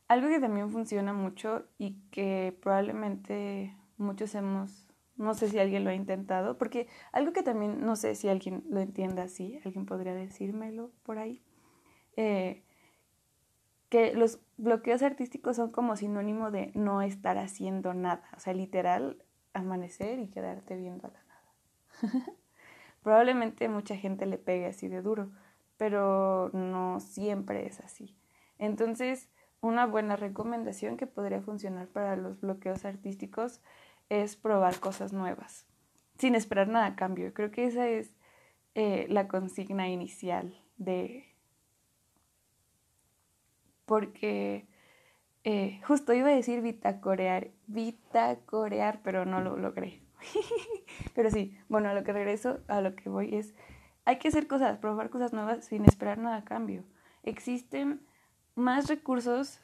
algo 0.08 0.28
que 0.28 0.40
también 0.40 0.70
funciona 0.70 1.14
mucho 1.14 1.64
y 1.78 1.94
que 2.10 2.54
probablemente 2.60 3.74
muchos 3.96 4.34
hemos, 4.34 4.86
no 5.16 5.32
sé 5.32 5.48
si 5.48 5.58
alguien 5.58 5.84
lo 5.84 5.90
ha 5.90 5.94
intentado, 5.94 6.58
porque 6.58 6.86
algo 7.12 7.32
que 7.32 7.42
también 7.42 7.80
no 7.80 7.96
sé 7.96 8.14
si 8.14 8.28
alguien 8.28 8.62
lo 8.68 8.80
entienda 8.80 9.22
así, 9.22 9.58
alguien 9.64 9.86
podría 9.86 10.12
decírmelo 10.12 10.90
por 11.02 11.16
ahí, 11.16 11.42
eh, 12.16 12.62
que 13.88 14.12
los 14.14 14.40
bloqueos 14.58 15.02
artísticos 15.02 15.56
son 15.56 15.70
como 15.70 15.96
sinónimo 15.96 16.50
de 16.50 16.72
no 16.74 17.00
estar 17.00 17.38
haciendo 17.38 17.94
nada, 17.94 18.28
o 18.36 18.40
sea, 18.40 18.52
literal, 18.52 19.24
amanecer 19.54 20.18
y 20.18 20.28
quedarte 20.28 20.76
viendo 20.76 21.08
a 21.08 21.10
la 21.10 21.24
nada. 21.24 22.24
Probablemente 23.02 23.68
mucha 23.68 23.96
gente 23.96 24.26
le 24.26 24.38
pegue 24.38 24.66
así 24.66 24.88
de 24.88 25.02
duro, 25.02 25.30
pero 25.76 26.50
no 26.52 27.00
siempre 27.00 27.66
es 27.66 27.80
así. 27.80 28.16
Entonces, 28.58 29.30
una 29.62 29.86
buena 29.86 30.16
recomendación 30.16 30.96
que 30.96 31.06
podría 31.06 31.40
funcionar 31.40 31.88
para 31.88 32.16
los 32.16 32.40
bloqueos 32.40 32.84
artísticos 32.84 33.60
es 34.08 34.36
probar 34.36 34.78
cosas 34.80 35.12
nuevas. 35.12 35.66
sin 36.18 36.34
esperar 36.34 36.68
nada 36.68 36.84
a 36.86 36.96
cambio. 36.96 37.32
Creo 37.32 37.50
que 37.50 37.64
esa 37.64 37.88
es 37.88 38.14
eh, 38.74 39.06
la 39.08 39.26
consigna 39.26 39.88
inicial 39.88 40.54
de... 40.76 41.24
Porque 43.86 44.66
eh, 45.44 45.80
justo 45.86 46.12
iba 46.12 46.28
a 46.28 46.34
decir 46.34 46.60
vitacorear, 46.60 47.50
vitacorear, 47.66 49.00
pero 49.02 49.24
no 49.24 49.40
lo 49.40 49.56
logré. 49.56 50.02
pero 51.14 51.30
sí, 51.30 51.58
bueno, 51.68 51.88
a 51.88 51.94
lo 51.94 52.04
que 52.04 52.12
regreso, 52.12 52.60
a 52.68 52.80
lo 52.80 52.94
que 52.94 53.08
voy 53.08 53.34
es, 53.34 53.54
hay 54.04 54.18
que 54.18 54.28
hacer 54.28 54.46
cosas, 54.46 54.78
probar 54.78 55.10
cosas 55.10 55.32
nuevas 55.32 55.64
sin 55.64 55.84
esperar 55.84 56.18
nada 56.18 56.36
a 56.36 56.44
cambio. 56.44 56.84
Existen 57.22 58.00
más 58.54 58.88
recursos 58.88 59.60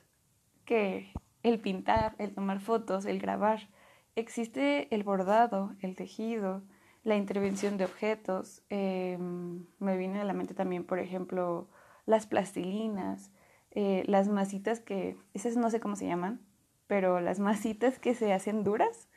que 0.65 1.13
el 1.43 1.61
pintar, 1.61 2.15
el 2.19 2.35
tomar 2.35 2.61
fotos, 2.61 3.07
el 3.07 3.21
grabar. 3.21 3.69
Existe 4.17 4.95
el 4.95 5.05
bordado, 5.05 5.75
el 5.81 5.95
tejido, 5.95 6.63
la 7.05 7.17
intervención 7.17 7.77
de 7.77 7.85
objetos. 7.85 8.63
Em, 8.69 9.67
me 9.79 9.97
viene 9.97 10.21
a 10.21 10.25
la 10.25 10.33
mente 10.33 10.55
también, 10.55 10.85
por 10.85 10.99
ejemplo, 10.99 11.69
las 12.05 12.27
plastilinas, 12.27 13.31
eh, 13.71 14.03
las 14.07 14.29
masitas 14.29 14.81
que, 14.81 15.17
esas 15.35 15.57
no 15.57 15.71
sé 15.71 15.81
cómo 15.81 15.97
se 15.97 16.07
llaman, 16.07 16.41
pero 16.87 17.21
las 17.21 17.39
masitas 17.39 17.99
que 17.99 18.15
se 18.15 18.33
hacen 18.33 18.65
duras. 18.65 19.09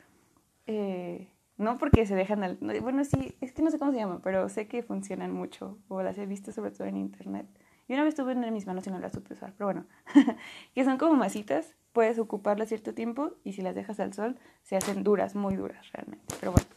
Eh, 0.66 1.29
no 1.60 1.76
porque 1.76 2.06
se 2.06 2.14
dejan 2.14 2.42
al... 2.42 2.56
Bueno, 2.56 3.04
sí, 3.04 3.36
es 3.42 3.52
que 3.52 3.62
no 3.62 3.70
sé 3.70 3.78
cómo 3.78 3.92
se 3.92 3.98
llaman, 3.98 4.20
pero 4.22 4.48
sé 4.48 4.66
que 4.66 4.82
funcionan 4.82 5.30
mucho 5.30 5.78
o 5.88 6.02
las 6.02 6.16
he 6.16 6.24
visto 6.24 6.52
sobre 6.52 6.70
todo 6.70 6.88
en 6.88 6.96
internet. 6.96 7.46
Y 7.86 7.92
una 7.92 8.02
vez 8.02 8.14
tuve 8.14 8.32
en 8.32 8.52
mis 8.54 8.66
manos 8.66 8.86
y 8.86 8.90
no 8.90 8.98
las 8.98 9.12
supe 9.12 9.34
usar, 9.34 9.52
pero 9.58 9.66
bueno, 9.66 9.84
que 10.74 10.84
son 10.84 10.96
como 10.96 11.14
masitas, 11.16 11.74
puedes 11.92 12.18
ocuparlas 12.18 12.68
cierto 12.68 12.94
tiempo 12.94 13.32
y 13.44 13.52
si 13.52 13.60
las 13.60 13.74
dejas 13.74 14.00
al 14.00 14.14
sol 14.14 14.38
se 14.62 14.76
hacen 14.76 15.04
duras, 15.04 15.34
muy 15.34 15.54
duras 15.54 15.86
realmente. 15.92 16.34
Pero 16.40 16.52
bueno, 16.52 16.68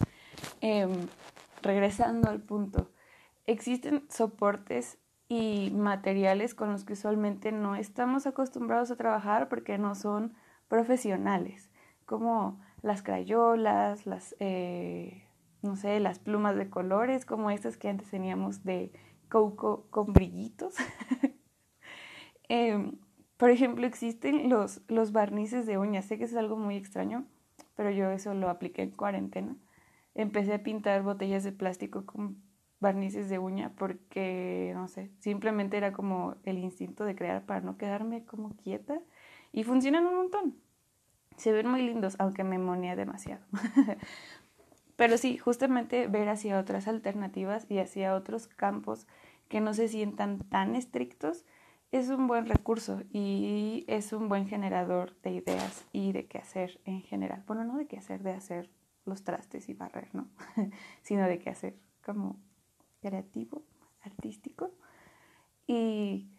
em, 0.59 1.07
regresando 1.61 2.29
al 2.29 2.41
punto, 2.41 2.91
existen 3.45 4.03
soportes 4.09 4.97
y 5.29 5.71
materiales 5.71 6.55
con 6.55 6.73
los 6.73 6.83
que 6.83 6.93
usualmente 6.93 7.53
no 7.53 7.77
estamos 7.77 8.27
acostumbrados 8.27 8.91
a 8.91 8.97
trabajar 8.97 9.47
porque 9.47 9.77
no 9.77 9.95
son 9.95 10.33
profesionales, 10.67 11.69
como 12.05 12.59
las 12.83 13.01
crayolas, 13.01 14.05
las, 14.05 14.35
eh, 14.39 15.23
no 15.63 15.75
sé, 15.75 15.99
las 15.99 16.19
plumas 16.19 16.55
de 16.55 16.69
colores, 16.69 17.25
como 17.25 17.49
estas 17.49 17.77
que 17.77 17.89
antes 17.89 18.11
teníamos 18.11 18.63
de 18.63 18.91
coco 19.29 19.87
con 19.89 20.13
brillitos. 20.13 20.75
Em, 22.49 22.99
por 23.37 23.49
ejemplo, 23.49 23.87
existen 23.87 24.49
los, 24.49 24.81
los 24.87 25.11
barnices 25.13 25.65
de 25.65 25.77
uñas. 25.77 26.05
Sé 26.05 26.17
que 26.17 26.25
es 26.25 26.35
algo 26.35 26.57
muy 26.57 26.75
extraño, 26.75 27.25
pero 27.75 27.89
yo 27.89 28.11
eso 28.11 28.33
lo 28.33 28.49
apliqué 28.49 28.83
en 28.83 28.91
cuarentena. 28.91 29.55
Empecé 30.13 30.53
a 30.53 30.61
pintar 30.61 31.01
botellas 31.03 31.43
de 31.43 31.53
plástico 31.53 32.05
con 32.05 32.43
barnices 32.79 33.29
de 33.29 33.39
uña 33.39 33.73
porque, 33.77 34.73
no 34.75 34.87
sé, 34.87 35.09
simplemente 35.19 35.77
era 35.77 35.93
como 35.93 36.35
el 36.43 36.59
instinto 36.59 37.05
de 37.05 37.15
crear 37.15 37.45
para 37.45 37.61
no 37.61 37.77
quedarme 37.77 38.25
como 38.25 38.55
quieta. 38.57 39.01
Y 39.53 39.63
funcionan 39.63 40.05
un 40.05 40.15
montón. 40.15 40.62
Se 41.37 41.51
ven 41.51 41.67
muy 41.67 41.81
lindos, 41.81 42.15
aunque 42.19 42.43
me 42.43 42.57
monía 42.57 42.95
demasiado. 42.95 43.43
Pero 44.95 45.17
sí, 45.17 45.37
justamente 45.37 46.07
ver 46.07 46.29
hacia 46.29 46.59
otras 46.59 46.87
alternativas 46.87 47.65
y 47.69 47.79
hacia 47.79 48.15
otros 48.15 48.47
campos 48.47 49.07
que 49.49 49.59
no 49.59 49.73
se 49.73 49.87
sientan 49.87 50.39
tan 50.39 50.75
estrictos 50.75 51.45
es 51.91 52.09
un 52.09 52.25
buen 52.27 52.47
recurso 52.47 53.01
y 53.11 53.85
es 53.87 54.13
un 54.13 54.27
buen 54.27 54.47
generador 54.47 55.15
de 55.21 55.31
ideas 55.31 55.85
y 55.91 56.11
de 56.11 56.25
qué 56.25 56.39
hacer 56.39 56.81
en 56.85 57.01
general. 57.01 57.43
Bueno, 57.45 57.63
no 57.63 57.77
de 57.77 57.85
qué 57.85 57.97
hacer, 57.97 58.23
de 58.23 58.31
hacer 58.31 58.71
los 59.05 59.23
trastes 59.23 59.69
y 59.69 59.73
barrer, 59.73 60.09
¿no? 60.13 60.27
sino 61.03 61.27
de 61.27 61.37
qué 61.37 61.51
hacer 61.51 61.75
como 62.03 62.37
creativo, 63.01 63.61
artístico. 64.01 64.71
Y 65.67 66.29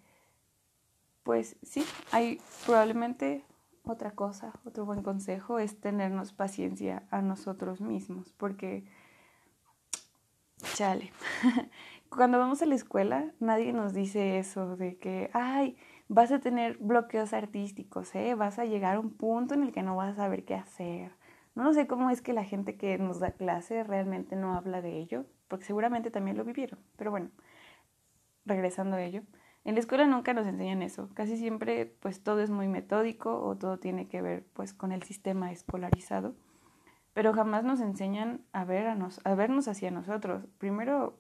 pues 1.22 1.56
sí, 1.62 1.84
hay 2.10 2.40
probablemente 2.66 3.44
otra 3.84 4.12
cosa, 4.12 4.52
otro 4.64 4.84
buen 4.84 5.02
consejo 5.02 5.58
es 5.58 5.80
tenernos 5.80 6.32
paciencia 6.32 7.04
a 7.10 7.22
nosotros 7.22 7.80
mismos, 7.80 8.32
porque, 8.32 8.84
chale, 10.74 11.12
cuando 12.08 12.38
vamos 12.38 12.62
a 12.62 12.66
la 12.66 12.74
escuela 12.74 13.32
nadie 13.40 13.72
nos 13.72 13.92
dice 13.92 14.38
eso 14.38 14.76
de 14.76 14.98
que, 14.98 15.30
ay, 15.34 15.76
vas 16.08 16.32
a 16.32 16.40
tener 16.40 16.78
bloqueos 16.78 17.32
artísticos, 17.32 18.14
¿eh? 18.14 18.34
vas 18.34 18.58
a 18.58 18.64
llegar 18.64 18.96
a 18.96 19.00
un 19.00 19.10
punto 19.10 19.54
en 19.54 19.62
el 19.64 19.72
que 19.72 19.82
no 19.82 19.96
vas 19.96 20.12
a 20.12 20.16
saber 20.16 20.44
qué 20.44 20.54
hacer. 20.54 21.12
No 21.54 21.72
sé 21.72 21.86
cómo 21.86 22.10
es 22.10 22.20
que 22.20 22.32
la 22.32 22.44
gente 22.44 22.76
que 22.76 22.98
nos 22.98 23.20
da 23.20 23.30
clase 23.30 23.84
realmente 23.84 24.34
no 24.34 24.54
habla 24.54 24.82
de 24.82 24.98
ello, 24.98 25.26
porque 25.46 25.64
seguramente 25.64 26.10
también 26.10 26.36
lo 26.36 26.44
vivieron, 26.44 26.80
pero 26.96 27.10
bueno, 27.10 27.30
regresando 28.44 28.96
a 28.96 29.02
ello. 29.02 29.22
En 29.64 29.74
la 29.74 29.80
escuela 29.80 30.06
nunca 30.06 30.34
nos 30.34 30.46
enseñan 30.46 30.82
eso, 30.82 31.08
casi 31.14 31.38
siempre 31.38 31.86
pues 32.00 32.22
todo 32.22 32.40
es 32.40 32.50
muy 32.50 32.68
metódico 32.68 33.42
o 33.42 33.56
todo 33.56 33.78
tiene 33.78 34.08
que 34.08 34.20
ver 34.20 34.44
pues 34.52 34.74
con 34.74 34.92
el 34.92 35.02
sistema 35.04 35.52
escolarizado, 35.52 36.34
pero 37.14 37.32
jamás 37.32 37.64
nos 37.64 37.80
enseñan 37.80 38.44
a, 38.52 38.64
ver 38.64 38.86
a, 38.86 38.94
nos, 38.94 39.24
a 39.24 39.34
vernos 39.34 39.66
hacia 39.66 39.90
nosotros. 39.90 40.44
Primero, 40.58 41.18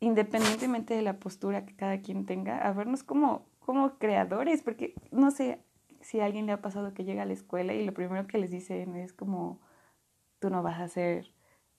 independientemente 0.00 0.94
de 0.94 1.02
la 1.02 1.20
postura 1.20 1.64
que 1.64 1.76
cada 1.76 2.00
quien 2.00 2.26
tenga, 2.26 2.58
a 2.58 2.72
vernos 2.72 3.04
como, 3.04 3.46
como 3.60 3.98
creadores, 3.98 4.62
porque 4.62 4.94
no 5.12 5.30
sé 5.30 5.62
si 6.00 6.18
a 6.18 6.24
alguien 6.24 6.46
le 6.46 6.52
ha 6.52 6.62
pasado 6.62 6.92
que 6.92 7.04
llega 7.04 7.22
a 7.22 7.26
la 7.26 7.34
escuela 7.34 7.72
y 7.72 7.84
lo 7.84 7.94
primero 7.94 8.26
que 8.26 8.38
les 8.38 8.50
dicen 8.50 8.96
es 8.96 9.12
como, 9.12 9.60
tú 10.40 10.50
no 10.50 10.62
vas 10.62 10.80
a 10.80 10.88
ser 10.88 11.32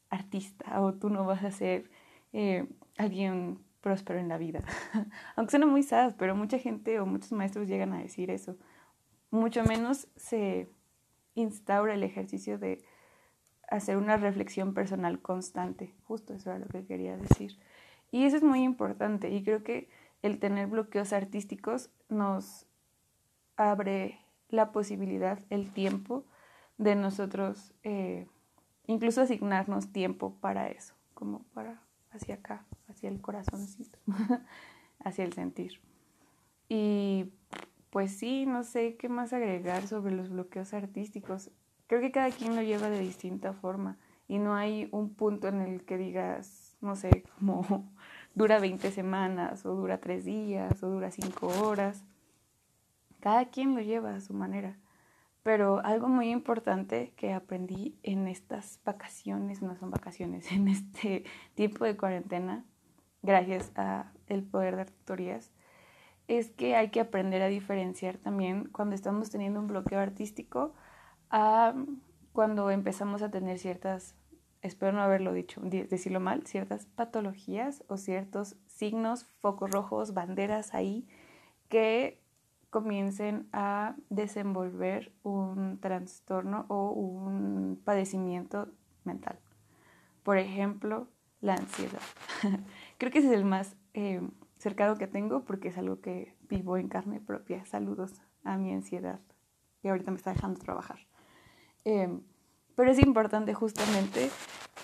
artista 0.10 0.82
o 0.82 0.94
tú 0.94 1.10
no 1.10 1.25
vas 1.25 1.44
a 1.44 1.51
ser 1.51 1.89
eh, 2.32 2.68
alguien 2.98 3.60
próspero 3.81 4.19
en 4.19 4.27
la 4.27 4.38
vida. 4.38 4.63
Aunque 5.36 5.51
suena 5.51 5.65
muy 5.65 5.83
sad, 5.83 6.15
pero 6.17 6.36
mucha 6.36 6.59
gente 6.59 7.00
o 7.00 7.05
muchos 7.05 7.31
maestros 7.31 7.67
llegan 7.67 7.93
a 7.93 8.00
decir 8.00 8.29
eso. 8.29 8.57
Mucho 9.31 9.63
menos 9.63 10.07
se 10.15 10.69
instaura 11.36 11.93
el 11.93 12.03
ejercicio 12.03 12.57
de 12.57 12.83
hacer 13.69 13.98
una 13.98 14.17
reflexión 14.17 14.74
personal 14.74 15.21
constante. 15.21 15.93
Justo 16.03 16.33
eso 16.33 16.50
era 16.50 16.59
lo 16.59 16.67
que 16.67 16.86
quería 16.86 17.15
decir. 17.17 17.57
Y 18.12 18.25
eso 18.25 18.38
es 18.38 18.43
muy 18.43 18.63
importante 18.63 19.29
y 19.29 19.43
creo 19.43 19.63
que 19.63 19.89
el 20.21 20.39
tener 20.39 20.67
bloqueos 20.67 21.13
artísticos 21.13 21.91
nos 22.09 22.65
abre 23.55 24.19
la 24.50 24.71
posibilidad, 24.71 25.39
el 25.50 25.71
tiempo 25.71 26.25
de 26.77 26.95
nosotros 26.95 27.74
eh, 27.83 28.27
incluso 28.88 29.21
asignarnos 29.21 29.91
tiempo 29.91 30.36
para 30.41 30.69
eso, 30.69 30.95
como 31.13 31.43
para 31.53 31.83
hacia 32.12 32.36
acá, 32.36 32.66
hacia 32.88 33.10
el 33.10 33.22
corazoncito, 33.22 34.00
hacia 35.04 35.24
el 35.24 35.34
sentir. 35.34 35.80
Y 36.68 37.32
pues 37.89 38.12
sí, 38.12 38.46
no 38.46 38.63
sé 38.63 38.96
qué 38.98 39.10
más 39.10 39.34
agregar 39.34 39.88
sobre 39.88 40.16
los 40.16 40.30
bloqueos 40.30 40.74
artísticos. 40.74 41.51
Creo 41.88 42.01
que 42.01 42.12
cada 42.12 42.30
quien 42.30 42.56
lo 42.56 42.62
lleva 42.62 42.89
de 42.89 43.00
distinta 43.00 43.54
forma 43.54 43.98
y 44.28 44.38
no 44.38 44.54
hay 44.54 44.88
un 44.92 45.13
punto 45.16 45.48
en 45.48 45.62
el 45.62 45.84
que 45.86 45.98
digas, 45.98 46.78
no 46.82 46.96
sé, 46.96 47.24
como 47.38 47.92
dura 48.36 48.60
20 48.60 48.92
semanas 48.92 49.66
o 49.66 49.75
dura 49.75 50.00
3 50.00 50.24
días 50.24 50.84
o 50.84 50.89
dura 50.89 51.10
5 51.10 51.48
horas. 51.63 52.04
Cada 53.20 53.50
quien 53.50 53.75
lo 53.75 53.82
lleva 53.82 54.16
a 54.16 54.22
su 54.22 54.34
manera. 54.34 54.78
Pero 55.50 55.84
algo 55.84 56.10
muy 56.10 56.29
importante 56.29 57.12
que 57.15 57.34
aprendí 57.34 57.98
en 58.03 58.27
estas 58.27 58.79
vacaciones, 58.86 59.63
no 59.63 59.75
son 59.77 59.89
vacaciones, 59.89 60.51
en 60.51 60.68
este 60.68 61.24
tiempo 61.56 61.86
de 61.86 61.98
cuarentena, 61.98 62.65
gracias 63.24 63.72
a 63.75 64.12
el 64.27 64.44
poder 64.44 64.75
de 64.75 64.86
tutorías, 64.86 65.51
es 66.27 66.51
que 66.51 66.75
hay 66.75 66.91
que 66.91 67.00
aprender 67.00 67.41
a 67.41 67.48
diferenciar 67.48 68.18
también 68.18 68.65
cuando 68.65 68.94
estamos 68.94 69.32
teniendo 69.32 69.60
un 69.60 69.65
bloqueo 69.65 70.00
artístico 70.00 70.75
a 71.32 71.74
cuando 72.32 72.70
empezamos 72.70 73.24
a 73.24 73.32
tener 73.32 73.58
ciertas, 73.58 74.15
espero 74.62 74.91
no 74.91 75.01
haberlo 75.01 75.34
dicho, 75.34 75.62
decirlo 75.63 76.20
mal, 76.20 76.46
ciertas 76.46 76.86
patologías 76.86 77.84
o 77.88 77.98
ciertos 77.98 78.56
signos, 78.68 79.24
focos 79.41 79.72
rojos, 79.72 80.13
banderas 80.13 80.75
ahí 80.75 81.08
que 81.70 82.22
comiencen 82.70 83.48
a 83.52 83.96
desenvolver 84.10 85.12
un 85.24 85.80
trastorno 85.80 86.66
o 86.68 86.92
un 86.92 87.82
padecimiento 87.84 88.70
mental. 89.04 89.40
Por 90.24 90.38
ejemplo, 90.38 91.08
la 91.42 91.56
ansiedad. 91.56 92.02
Creo 92.98 93.12
que 93.12 93.20
ese 93.20 93.30
es 93.30 93.34
el 93.34 93.46
más 93.46 93.76
eh, 93.94 94.22
cercano 94.58 94.98
que 94.98 95.08
tengo 95.08 95.44
porque 95.46 95.70
es 95.70 95.78
algo 95.78 96.02
que 96.02 96.36
vivo 96.50 96.78
en 96.78 96.90
carne 96.90 97.20
propia. 97.20 97.66
Saludos 97.66 98.14
a 98.44 98.58
mi 98.58 98.74
ansiedad, 98.74 99.20
que 99.82 99.90
ahorita 99.90 100.12
me 100.12 100.18
está 100.18 100.34
dejando 100.34 100.60
trabajar. 100.60 101.00
Em, 101.86 102.22
pero 102.76 102.92
es 102.92 103.00
importante 103.00 103.54
justamente 103.54 104.30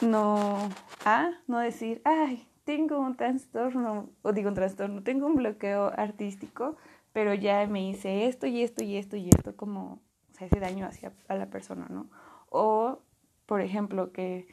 no, 0.01 0.69
a, 1.05 1.31
no 1.47 1.59
decir, 1.59 2.01
ay, 2.03 2.47
tengo 2.63 2.99
un 2.99 3.15
trastorno, 3.15 4.09
o 4.21 4.33
digo 4.33 4.49
un 4.49 4.55
trastorno, 4.55 5.03
tengo 5.03 5.27
un 5.27 5.35
bloqueo 5.35 5.91
artístico, 5.95 6.75
pero 7.15 7.33
ya 7.33 7.65
me 7.65 7.87
hice 7.87 8.25
esto 8.25 8.45
y 8.45 8.61
esto 8.61 8.83
y 8.83 8.97
esto 8.97 9.15
y 9.15 9.29
esto, 9.29 9.55
como 9.55 10.01
o 10.31 10.33
sea, 10.33 10.47
ese 10.47 10.59
daño 10.59 10.85
hacia 10.85 11.13
a 11.29 11.35
la 11.35 11.49
persona, 11.49 11.87
¿no? 11.89 12.09
O, 12.49 13.03
por 13.45 13.61
ejemplo, 13.61 14.11
que 14.11 14.49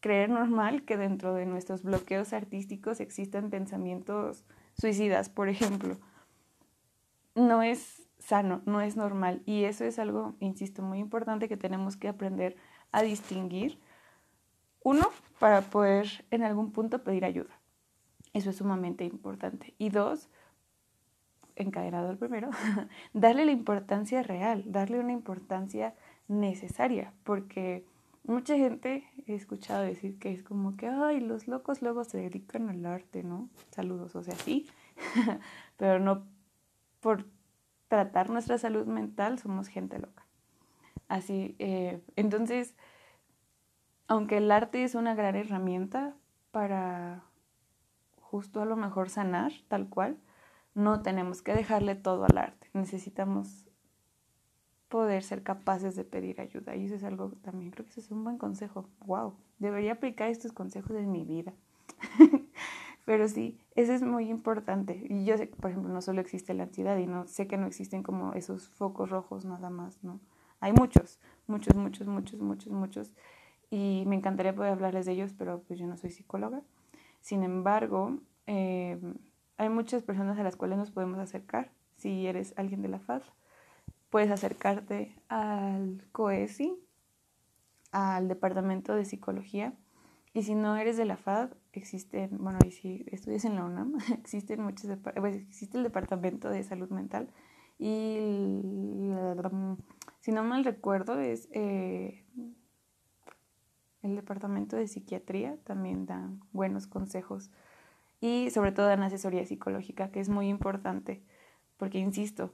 creer 0.00 0.30
normal 0.30 0.86
que 0.86 0.96
dentro 0.96 1.34
de 1.34 1.44
nuestros 1.44 1.82
bloqueos 1.82 2.32
artísticos 2.32 3.00
existan 3.00 3.50
pensamientos 3.50 4.46
suicidas, 4.72 5.28
por 5.28 5.50
ejemplo. 5.50 5.98
No 7.34 7.62
es 7.62 8.08
sano, 8.18 8.62
no 8.64 8.80
es 8.80 8.96
normal. 8.96 9.42
Y 9.44 9.64
eso 9.64 9.84
es 9.84 9.98
algo, 9.98 10.36
insisto, 10.40 10.80
muy 10.80 11.00
importante 11.00 11.50
que 11.50 11.58
tenemos 11.58 11.98
que 11.98 12.08
aprender 12.08 12.56
a 12.92 13.02
distinguir. 13.02 13.78
Uno, 14.82 15.06
para 15.38 15.60
poder 15.60 16.24
en 16.30 16.44
algún 16.44 16.72
punto 16.72 17.04
pedir 17.04 17.26
ayuda. 17.26 17.60
Eso 18.32 18.48
es 18.48 18.56
sumamente 18.56 19.04
importante. 19.04 19.74
Y 19.76 19.90
dos, 19.90 20.30
encadenado 21.60 22.08
al 22.08 22.18
primero, 22.18 22.50
darle 23.12 23.44
la 23.44 23.52
importancia 23.52 24.22
real, 24.22 24.64
darle 24.66 24.98
una 24.98 25.12
importancia 25.12 25.94
necesaria, 26.28 27.12
porque 27.24 27.84
mucha 28.24 28.56
gente 28.56 29.04
he 29.26 29.34
escuchado 29.34 29.82
decir 29.82 30.18
que 30.18 30.32
es 30.32 30.42
como 30.42 30.76
que, 30.76 30.88
ay, 30.88 31.20
los 31.20 31.48
locos 31.48 31.82
luego 31.82 32.04
se 32.04 32.18
dedican 32.18 32.68
al 32.68 32.84
arte, 32.86 33.22
¿no? 33.22 33.48
Saludos, 33.70 34.14
o 34.16 34.22
sea, 34.22 34.34
sí, 34.34 34.68
pero 35.76 35.98
no 35.98 36.24
por 37.00 37.26
tratar 37.88 38.30
nuestra 38.30 38.58
salud 38.58 38.86
mental 38.86 39.38
somos 39.38 39.68
gente 39.68 39.98
loca. 39.98 40.24
Así, 41.08 41.56
eh, 41.58 42.00
entonces, 42.14 42.76
aunque 44.06 44.36
el 44.36 44.50
arte 44.50 44.84
es 44.84 44.94
una 44.94 45.14
gran 45.14 45.34
herramienta 45.34 46.14
para 46.52 47.24
justo 48.20 48.62
a 48.62 48.64
lo 48.64 48.76
mejor 48.76 49.10
sanar, 49.10 49.52
tal 49.66 49.88
cual, 49.88 50.16
no 50.74 51.02
tenemos 51.02 51.42
que 51.42 51.54
dejarle 51.54 51.94
todo 51.94 52.24
al 52.24 52.38
arte. 52.38 52.68
Necesitamos 52.72 53.66
poder 54.88 55.22
ser 55.22 55.42
capaces 55.42 55.96
de 55.96 56.04
pedir 56.04 56.40
ayuda. 56.40 56.76
Y 56.76 56.86
eso 56.86 56.96
es 56.96 57.04
algo 57.04 57.30
también, 57.42 57.70
creo 57.70 57.86
que 57.86 57.92
eso 57.92 58.00
es 58.00 58.10
un 58.10 58.24
buen 58.24 58.38
consejo. 58.38 58.88
¡Wow! 59.06 59.34
Debería 59.58 59.92
aplicar 59.92 60.28
estos 60.28 60.52
consejos 60.52 60.96
en 60.96 61.10
mi 61.10 61.24
vida. 61.24 61.54
Pero 63.04 63.28
sí, 63.28 63.58
eso 63.76 63.92
es 63.92 64.02
muy 64.02 64.28
importante. 64.28 65.06
Y 65.08 65.24
yo 65.24 65.36
sé 65.38 65.48
que, 65.48 65.56
por 65.56 65.70
ejemplo, 65.70 65.92
no 65.92 66.02
solo 66.02 66.20
existe 66.20 66.54
la 66.54 66.64
ansiedad 66.64 66.98
y 66.98 67.06
no 67.06 67.26
sé 67.26 67.46
que 67.46 67.56
no 67.56 67.66
existen 67.66 68.02
como 68.02 68.34
esos 68.34 68.68
focos 68.68 69.10
rojos 69.10 69.44
nada 69.44 69.70
más, 69.70 70.02
¿no? 70.04 70.20
Hay 70.60 70.72
muchos, 70.72 71.18
muchos, 71.46 71.74
muchos, 71.74 72.06
muchos, 72.06 72.40
muchos, 72.40 72.72
muchos. 72.72 73.12
Y 73.70 74.04
me 74.06 74.16
encantaría 74.16 74.54
poder 74.54 74.72
hablarles 74.72 75.06
de 75.06 75.12
ellos, 75.12 75.32
pero 75.38 75.62
pues 75.66 75.78
yo 75.78 75.86
no 75.86 75.96
soy 75.96 76.10
psicóloga. 76.10 76.62
Sin 77.20 77.42
embargo, 77.42 78.18
eh, 78.46 78.98
hay 79.60 79.68
muchas 79.68 80.02
personas 80.02 80.38
a 80.38 80.42
las 80.42 80.56
cuales 80.56 80.78
nos 80.78 80.90
podemos 80.90 81.18
acercar. 81.18 81.70
Si 81.98 82.26
eres 82.26 82.54
alguien 82.56 82.80
de 82.80 82.88
la 82.88 82.98
FAD, 82.98 83.20
puedes 84.08 84.30
acercarte 84.30 85.14
al 85.28 86.02
COESI, 86.12 86.74
al 87.92 88.26
Departamento 88.28 88.94
de 88.94 89.04
Psicología. 89.04 89.74
Y 90.32 90.44
si 90.44 90.54
no 90.54 90.78
eres 90.78 90.96
de 90.96 91.04
la 91.04 91.18
FAD, 91.18 91.50
existen, 91.74 92.38
bueno, 92.38 92.58
y 92.66 92.70
si 92.70 93.04
estudias 93.08 93.44
en 93.44 93.56
la 93.56 93.66
UNAM, 93.66 93.98
existen 94.14 94.62
muchos, 94.62 94.96
pues, 95.02 95.36
existe 95.36 95.76
el 95.76 95.84
Departamento 95.84 96.48
de 96.48 96.62
Salud 96.62 96.88
Mental. 96.88 97.28
Y 97.78 99.10
si 100.20 100.32
no 100.32 100.42
mal 100.42 100.64
recuerdo, 100.64 101.20
es 101.20 101.50
eh, 101.52 102.24
el 104.00 104.16
Departamento 104.16 104.76
de 104.76 104.88
Psiquiatría, 104.88 105.58
también 105.64 106.06
dan 106.06 106.40
buenos 106.50 106.86
consejos 106.86 107.50
y 108.20 108.50
sobre 108.50 108.72
todo 108.72 108.90
en 108.90 109.02
asesoría 109.02 109.46
psicológica, 109.46 110.10
que 110.10 110.20
es 110.20 110.28
muy 110.28 110.48
importante, 110.48 111.22
porque 111.76 111.98
insisto, 111.98 112.52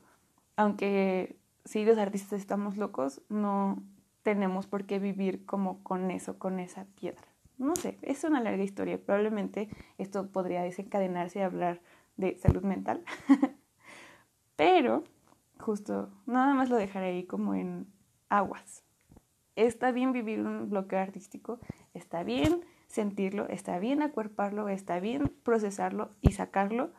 aunque 0.56 1.36
si 1.64 1.84
los 1.84 1.98
artistas 1.98 2.40
estamos 2.40 2.76
locos, 2.76 3.22
no 3.28 3.82
tenemos 4.22 4.66
por 4.66 4.86
qué 4.86 4.98
vivir 4.98 5.44
como 5.44 5.82
con 5.82 6.10
eso, 6.10 6.38
con 6.38 6.60
esa 6.60 6.84
piedra. 6.96 7.22
No 7.58 7.74
sé, 7.74 7.98
es 8.02 8.22
una 8.24 8.40
larga 8.40 8.62
historia. 8.62 9.00
Probablemente 9.02 9.68
esto 9.98 10.28
podría 10.28 10.62
desencadenarse 10.62 11.42
a 11.42 11.46
hablar 11.46 11.80
de 12.16 12.38
salud 12.38 12.62
mental. 12.62 13.02
Pero 14.56 15.04
justo, 15.58 16.10
nada 16.26 16.54
más 16.54 16.68
lo 16.68 16.76
dejaré 16.76 17.06
ahí 17.06 17.24
como 17.24 17.54
en 17.54 17.86
aguas. 18.28 18.84
Está 19.54 19.90
bien 19.90 20.12
vivir 20.12 20.40
un 20.40 20.68
bloqueo 20.68 20.98
artístico, 20.98 21.60
está 21.94 22.22
bien 22.22 22.60
sentirlo, 22.96 23.46
está 23.48 23.78
bien 23.78 24.02
acuerparlo, 24.02 24.68
está 24.68 24.98
bien 25.00 25.32
procesarlo 25.44 26.10
y 26.22 26.32
sacarlo, 26.32 26.92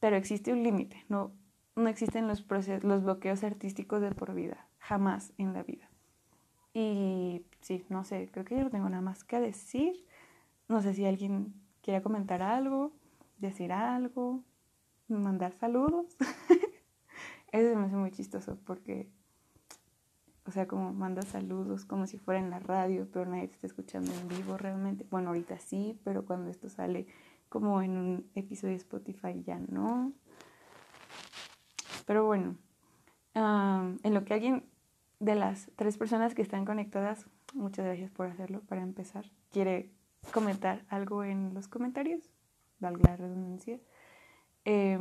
pero 0.00 0.16
existe 0.16 0.52
un 0.52 0.62
límite, 0.62 1.04
no, 1.08 1.32
no 1.76 1.88
existen 1.88 2.26
los, 2.26 2.44
los 2.82 3.04
bloqueos 3.04 3.44
artísticos 3.44 4.00
de 4.00 4.10
por 4.10 4.34
vida, 4.34 4.68
jamás 4.78 5.32
en 5.38 5.52
la 5.52 5.62
vida. 5.62 5.88
Y 6.74 7.46
sí, 7.60 7.86
no 7.88 8.04
sé, 8.04 8.28
creo 8.30 8.44
que 8.44 8.56
yo 8.56 8.64
no 8.64 8.70
tengo 8.70 8.88
nada 8.88 9.00
más 9.00 9.24
que 9.24 9.40
decir. 9.40 10.04
No 10.68 10.82
sé 10.82 10.92
si 10.92 11.06
alguien 11.06 11.54
quiere 11.80 12.02
comentar 12.02 12.42
algo, 12.42 12.92
decir 13.38 13.72
algo, 13.72 14.42
mandar 15.08 15.54
saludos. 15.54 16.16
Eso 17.52 17.78
me 17.78 17.86
hace 17.86 17.96
muy 17.96 18.10
chistoso 18.10 18.58
porque 18.66 19.08
o 20.46 20.50
sea, 20.52 20.68
como 20.68 20.92
manda 20.92 21.22
saludos 21.22 21.84
como 21.84 22.06
si 22.06 22.18
fuera 22.18 22.40
en 22.40 22.50
la 22.50 22.60
radio, 22.60 23.08
pero 23.12 23.26
nadie 23.26 23.48
te 23.48 23.54
está 23.54 23.66
escuchando 23.66 24.12
en 24.12 24.28
vivo 24.28 24.56
realmente. 24.56 25.04
Bueno, 25.10 25.28
ahorita 25.28 25.58
sí, 25.58 25.98
pero 26.04 26.24
cuando 26.24 26.50
esto 26.50 26.68
sale 26.68 27.06
como 27.48 27.82
en 27.82 27.96
un 27.96 28.30
episodio 28.34 28.72
de 28.72 28.78
Spotify 28.78 29.42
ya 29.44 29.58
no. 29.58 30.12
Pero 32.06 32.24
bueno, 32.24 32.56
en 33.34 34.14
lo 34.14 34.24
que 34.24 34.34
alguien 34.34 34.64
de 35.18 35.34
las 35.34 35.70
tres 35.74 35.98
personas 35.98 36.34
que 36.34 36.42
están 36.42 36.64
conectadas, 36.64 37.26
muchas 37.52 37.84
gracias 37.84 38.10
por 38.12 38.26
hacerlo 38.28 38.60
para 38.60 38.82
empezar, 38.82 39.24
quiere 39.50 39.90
comentar 40.32 40.84
algo 40.88 41.24
en 41.24 41.54
los 41.54 41.66
comentarios, 41.66 42.30
valga 42.78 43.10
la 43.10 43.16
redundancia. 43.16 43.80
Eh, 44.64 44.98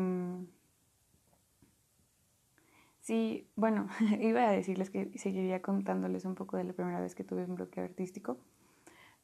Sí, 3.06 3.48
bueno, 3.56 3.88
iba 4.20 4.48
a 4.48 4.52
decirles 4.52 4.90
que 4.90 5.16
seguiría 5.20 5.62
contándoles 5.62 6.26
un 6.26 6.34
poco 6.34 6.58
de 6.58 6.64
la 6.64 6.74
primera 6.74 7.00
vez 7.00 7.14
que 7.14 7.24
tuve 7.24 7.46
un 7.46 7.54
bloqueo 7.54 7.84
artístico, 7.84 8.40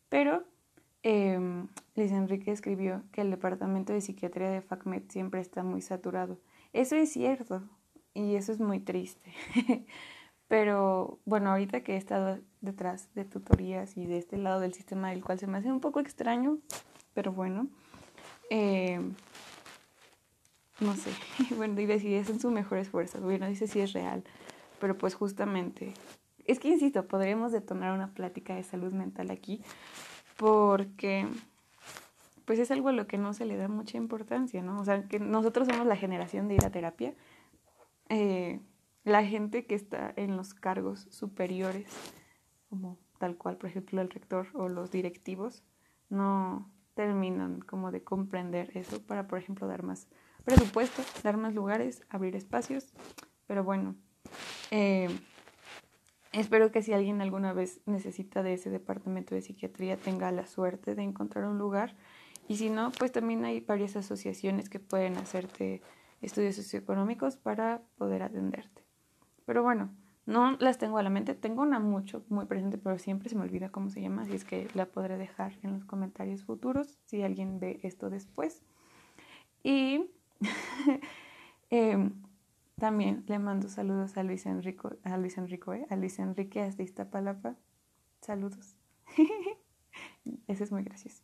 pero 0.08 0.44
eh, 1.02 1.40
Luis 1.96 2.12
Enrique 2.12 2.52
escribió 2.52 3.02
que 3.12 3.22
el 3.22 3.32
departamento 3.32 3.92
de 3.92 4.02
psiquiatría 4.02 4.52
de 4.52 4.62
FACMED 4.62 5.10
siempre 5.10 5.42
está 5.42 5.64
muy 5.64 5.82
saturado. 5.82 6.38
Eso 6.74 6.96
es 6.96 7.12
cierto 7.12 7.64
y 8.14 8.36
eso 8.36 8.52
es 8.52 8.60
muy 8.60 8.80
triste. 8.82 9.34
pero 10.48 11.18
bueno, 11.26 11.50
ahorita 11.50 11.82
que 11.82 11.96
he 11.96 11.98
estado 11.98 12.38
detrás 12.60 13.12
de 13.16 13.26
tutorías 13.26 13.98
y 13.98 14.06
de 14.06 14.20
este 14.20 14.38
lado 14.38 14.60
del 14.60 14.76
sistema 14.76 15.10
del 15.10 15.24
cual 15.24 15.40
se 15.40 15.48
me 15.48 15.58
hace 15.58 15.72
un 15.72 15.80
poco 15.80 16.00
extraño, 16.00 16.60
pero 17.16 17.32
bueno, 17.32 17.68
eh, 18.52 19.02
no 20.82 20.96
sé, 20.96 21.12
bueno, 21.56 21.80
y 21.80 21.86
decir, 21.86 22.14
es 22.14 22.30
en 22.30 22.40
su 22.40 22.52
mejor 22.52 22.80
esfuerzo, 22.80 23.22
bueno, 23.22 23.48
dice 23.48 23.68
si 23.68 23.80
es 23.80 23.94
real, 23.94 24.24
pero 24.80 24.98
pues 24.98 25.16
justamente, 25.16 25.94
es 26.46 26.60
que 26.60 26.68
insisto, 26.68 27.08
podríamos 27.08 27.52
detonar 27.52 27.94
una 27.94 28.14
plática 28.14 28.56
de 28.56 28.64
salud 28.64 28.92
mental 28.92 29.32
aquí, 29.32 29.62
porque 30.38 31.28
pues 32.46 32.60
es 32.60 32.72
algo 32.72 32.90
a 32.90 32.92
lo 32.92 33.08
que 33.08 33.18
no 33.18 33.34
se 33.34 33.46
le 33.46 33.56
da 33.56 33.68
mucha 33.68 33.98
importancia, 33.98 34.62
¿no? 34.62 34.80
O 34.82 34.84
sea, 34.84 35.08
que 35.08 35.20
nosotros 35.20 35.68
somos 35.68 35.86
la 35.86 35.96
generación 35.96 36.48
de 36.48 36.56
ir 36.56 36.66
a 36.66 36.72
terapia, 36.72 37.14
eh, 38.10 38.60
la 39.04 39.24
gente 39.24 39.66
que 39.66 39.76
está 39.76 40.14
en 40.16 40.36
los 40.36 40.54
cargos 40.54 41.08
superiores, 41.10 41.88
como 42.70 42.98
tal 43.20 43.38
cual, 43.38 43.58
por 43.58 43.70
ejemplo, 43.70 44.02
el 44.02 44.10
rector 44.10 44.48
o 44.54 44.68
los 44.68 44.92
directivos, 44.92 45.64
no 46.10 46.70
terminan 46.94 47.62
como 47.62 47.92
de 47.92 48.04
comprender 48.04 48.76
eso 48.76 49.02
para, 49.02 49.28
por 49.28 49.40
ejemplo, 49.40 49.68
dar 49.68 49.84
más 49.84 50.08
presupuesto, 50.44 51.04
dar 51.24 51.38
más 51.38 51.54
lugares, 51.54 52.04
abrir 52.10 52.36
espacios. 52.36 52.94
Pero 53.48 53.64
bueno, 53.64 53.96
eh, 54.72 55.10
espero 56.32 56.72
que 56.72 56.82
si 56.82 56.94
alguien 56.94 57.22
alguna 57.22 57.54
vez 57.54 57.82
necesita 57.86 58.44
de 58.44 58.54
ese 58.54 58.70
departamento 58.70 59.36
de 59.36 59.42
psiquiatría 59.42 59.98
tenga 59.98 60.32
la 60.32 60.48
suerte 60.48 60.96
de 60.96 61.04
encontrar 61.04 61.46
un 61.46 61.58
lugar. 61.58 61.96
Y 62.48 62.58
si 62.58 62.70
no, 62.70 62.92
pues 62.92 63.12
también 63.12 63.46
hay 63.46 63.62
varias 63.62 63.96
asociaciones 63.96 64.70
que 64.70 64.80
pueden 64.80 65.18
hacerte 65.18 65.82
estudios 66.22 66.56
socioeconómicos 66.56 67.38
para 67.38 67.82
poder 67.98 68.24
atenderte. 68.24 68.84
Pero 69.46 69.64
bueno, 69.64 69.94
no 70.26 70.58
las 70.60 70.78
tengo 70.78 70.98
a 70.98 71.04
la 71.04 71.10
mente, 71.10 71.34
tengo 71.34 71.62
una 71.62 71.80
mucho, 71.80 72.24
muy 72.30 72.46
presente, 72.46 72.78
pero 72.78 72.98
siempre 73.00 73.30
se 73.30 73.36
me 73.36 73.44
olvida 73.44 73.70
cómo 73.70 73.90
se 73.90 74.02
llama, 74.02 74.22
así 74.22 74.34
es 74.34 74.46
que 74.46 74.68
la 74.76 74.86
podré 74.86 75.18
dejar 75.18 75.58
en 75.64 75.74
los 75.74 75.84
comentarios 75.84 76.44
futuros 76.44 77.00
si 77.06 77.24
alguien 77.24 77.60
ve 77.60 77.80
esto 77.84 78.10
después. 78.10 78.62
Y 79.64 80.12
Em, 81.74 82.22
también 82.78 83.24
le 83.28 83.40
mando 83.40 83.70
saludos 83.70 84.18
a 84.18 84.24
Luis 84.24 84.46
Enrico, 84.46 84.92
a 85.04 85.18
Luis 85.18 85.38
Enrico, 85.38 85.74
¿eh? 85.74 85.88
a 85.90 85.96
Luis 85.96 86.20
Enrique 86.20 86.60
hasta 86.60 86.84
Iztapalapa. 86.84 87.56
Saludos. 88.20 88.76
Ese 90.48 90.66
es 90.66 90.72
muy 90.74 90.84
gracioso. 90.84 91.24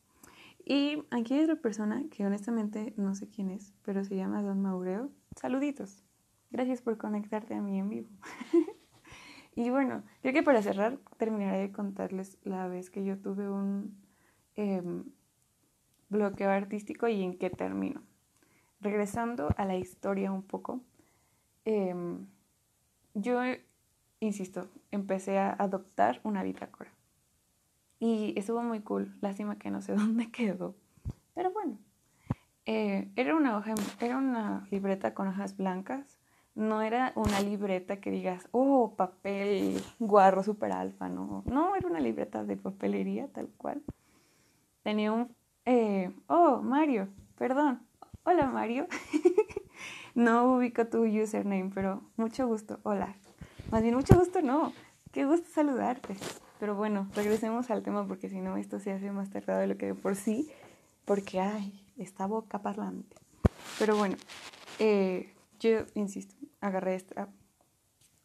Y 0.64 1.04
aquí 1.12 1.34
hay 1.34 1.44
otra 1.44 1.58
persona 1.58 2.06
que 2.10 2.26
honestamente 2.26 2.94
no 2.96 3.14
sé 3.14 3.28
quién 3.28 3.52
es, 3.52 3.74
pero 3.84 4.06
se 4.06 4.16
llama 4.16 4.42
Don 4.42 4.62
Maureo. 4.62 5.12
Saluditos. 5.36 6.02
Gracias 6.50 6.82
por 6.82 6.98
conectarte 6.98 7.54
a 7.54 7.62
mí 7.62 7.78
en 7.78 7.90
vivo. 7.90 8.10
Y 9.58 9.72
bueno, 9.72 10.04
creo 10.22 10.36
que 10.36 10.44
para 10.44 10.62
cerrar 10.62 11.00
terminaré 11.18 11.58
de 11.58 11.72
contarles 11.72 12.38
la 12.44 12.68
vez 12.68 12.92
que 12.92 13.04
yo 13.04 13.18
tuve 13.18 13.50
un 13.50 13.98
em, 14.54 15.06
bloqueo 16.10 16.52
artístico 16.52 17.08
y 17.08 17.24
en 17.24 17.40
qué 17.40 17.50
termino. 17.50 18.04
Regresando 18.80 19.50
a 19.58 19.66
la 19.66 19.76
historia 19.76 20.32
un 20.32 20.44
poco, 20.44 20.82
em, 21.66 22.28
yo, 23.14 23.40
insisto, 24.20 24.68
empecé 24.92 25.40
a 25.40 25.52
adoptar 25.52 26.22
una 26.24 26.44
bitácora. 26.44 26.92
Y 28.00 28.34
estuvo 28.38 28.62
muy 28.62 28.82
cool. 28.82 29.16
Lástima 29.22 29.58
que 29.58 29.72
no 29.72 29.82
sé 29.82 29.94
dónde 29.96 30.32
quedó. 30.32 30.76
Pero 31.34 31.52
bueno, 31.52 31.78
eh, 32.66 33.10
era 33.16 33.36
una 33.36 33.58
hoja, 33.58 33.76
era 34.00 34.18
una 34.18 34.68
libreta 34.72 35.14
con 35.14 35.28
hojas 35.28 35.58
blancas. 35.58 36.18
No 36.56 36.82
era 36.82 37.14
una 37.16 37.40
libreta 37.42 38.02
que 38.02 38.10
digas, 38.10 38.48
oh, 38.52 38.96
papel 38.96 39.80
guarro 40.00 40.44
super 40.44 40.72
alfa, 40.72 41.08
no. 41.08 41.44
No, 41.46 41.76
era 41.76 41.88
una 41.88 42.00
libreta 42.00 42.44
de 42.44 42.58
papelería 42.58 43.28
tal 43.28 43.48
cual. 43.58 43.84
Tenía 44.84 45.12
un, 45.12 45.36
eh, 45.66 46.12
oh, 46.28 46.62
Mario, 46.62 47.10
perdón. 47.38 47.87
Hola, 48.30 48.48
Mario. 48.48 48.88
no 50.14 50.58
ubico 50.58 50.86
tu 50.88 51.06
username, 51.06 51.72
pero 51.74 52.04
mucho 52.18 52.46
gusto. 52.46 52.78
Hola. 52.84 53.16
Más 53.72 53.82
bien, 53.82 53.96
mucho 53.96 54.20
gusto 54.20 54.42
no. 54.42 54.74
Qué 55.14 55.24
gusto 55.24 55.48
saludarte. 55.50 56.18
Pero 56.60 56.76
bueno, 56.76 57.10
regresemos 57.16 57.72
al 57.72 57.84
tema 57.84 58.06
porque 58.06 58.28
si 58.28 58.42
no 58.42 58.58
esto 58.58 58.80
se 58.80 58.92
hace 58.92 59.12
más 59.12 59.30
tardado 59.30 59.62
de 59.62 59.68
lo 59.68 59.78
que 59.78 59.86
de 59.86 59.96
por 59.96 60.18
sí, 60.18 60.52
porque 61.06 61.40
ay, 61.40 61.88
esta 61.98 62.26
boca 62.26 62.62
parlante. 62.62 63.16
Pero 63.80 63.96
bueno, 63.96 64.18
eh, 64.80 65.34
yo 65.62 65.86
insisto, 65.94 66.36
agarré 66.60 66.96
esta 66.96 67.30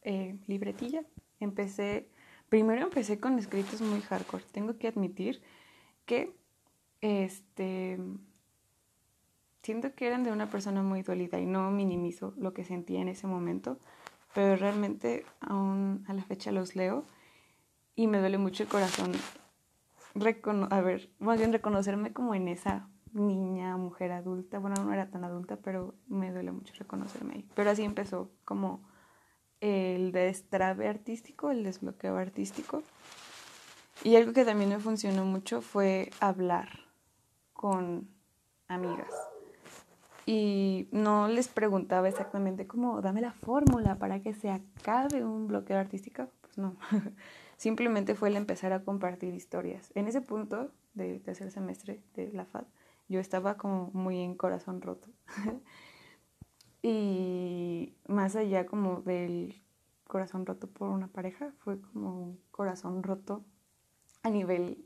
eh, 0.03 0.37
libretilla, 0.49 1.05
empecé, 1.39 2.09
primero 2.49 2.83
empecé 2.83 3.21
con 3.21 3.39
escritos 3.39 3.81
muy 3.81 4.01
hardcore. 4.01 4.43
Tengo 4.51 4.77
que 4.79 4.89
admitir 4.89 5.41
que 6.07 6.35
este 7.01 8.01
siento 9.63 9.95
que 9.95 10.07
eran 10.07 10.25
de 10.25 10.33
una 10.33 10.51
persona 10.51 10.83
muy 10.83 11.03
dolida 11.03 11.39
y 11.39 11.47
no 11.47 11.71
minimizo 11.71 12.35
lo 12.37 12.53
que 12.53 12.65
sentía 12.65 13.01
en 13.01 13.09
ese 13.09 13.27
momento, 13.27 13.79
pero 14.35 14.57
realmente 14.57 15.25
aún 15.41 16.05
a 16.09 16.15
la 16.15 16.23
fecha 16.23 16.53
los 16.53 16.77
leo 16.77 17.05
y 17.95 18.07
me 18.07 18.19
duele 18.19 18.39
mucho 18.39 18.63
el 18.63 18.69
corazón 18.69 19.13
a 20.71 20.81
ver, 20.81 21.11
más 21.19 21.39
bien 21.39 21.53
reconocerme 21.53 22.13
como 22.13 22.35
en 22.35 22.49
esa 22.49 22.89
niña, 23.13 23.77
mujer 23.77 24.13
adulta, 24.13 24.59
bueno, 24.59 24.83
no 24.85 24.93
era 24.93 25.11
tan 25.11 25.25
adulta, 25.25 25.57
pero 25.57 25.95
me 26.07 26.33
duele 26.33 26.53
mucho 26.53 26.75
reconocerme 26.79 27.35
ahí. 27.35 27.49
Pero 27.55 27.71
así 27.71 27.83
empezó 27.83 28.31
como 28.45 28.83
el 29.61 30.13
destrabe 30.13 30.89
artístico, 30.89 31.51
el 31.51 31.65
desbloqueo 31.65 32.17
artístico. 32.17 32.83
Y 34.05 34.17
algo 34.17 34.33
que 34.33 34.45
también 34.45 34.71
me 34.71 34.81
funcionó 34.81 35.25
mucho 35.25 35.61
fue 35.63 36.11
hablar 36.21 36.69
con 37.53 38.09
amigas. 38.69 39.32
Y 40.25 40.89
no 40.93 41.27
les 41.29 41.49
preguntaba 41.49 42.09
exactamente 42.09 42.67
cómo, 42.67 43.01
dame 43.01 43.21
la 43.21 43.33
fórmula 43.33 43.97
para 43.97 44.21
que 44.21 44.35
se 44.35 44.51
acabe 44.51 45.25
un 45.25 45.49
bloqueo 45.49 45.79
artístico. 45.79 46.29
Pues 46.43 46.59
no. 46.59 46.77
Simplemente 47.57 48.15
fue 48.15 48.29
el 48.29 48.37
empezar 48.37 48.73
a 48.73 48.85
compartir 48.85 49.35
historias. 49.35 49.91
En 49.95 50.07
ese 50.07 50.21
punto 50.21 50.71
de 50.95 51.19
tercer 51.21 51.51
semestre 51.51 52.03
de 52.15 52.33
la 52.33 52.45
FAD, 52.45 52.65
yo 53.09 53.21
estaba 53.21 53.57
como 53.57 53.91
muy 53.93 54.21
en 54.21 54.37
corazón 54.37 54.81
roto. 54.81 55.09
y 56.83 57.95
más 58.07 58.37
allá 58.37 58.67
como 58.67 59.01
del 59.03 59.63
corazón 60.07 60.47
roto 60.47 60.69
por 60.69 60.89
una 60.89 61.09
pareja, 61.09 61.53
fue 61.59 61.81
como 61.81 62.23
un 62.23 62.41
corazón 62.51 63.03
roto 63.03 63.45
a 64.23 64.31
nivel 64.31 64.85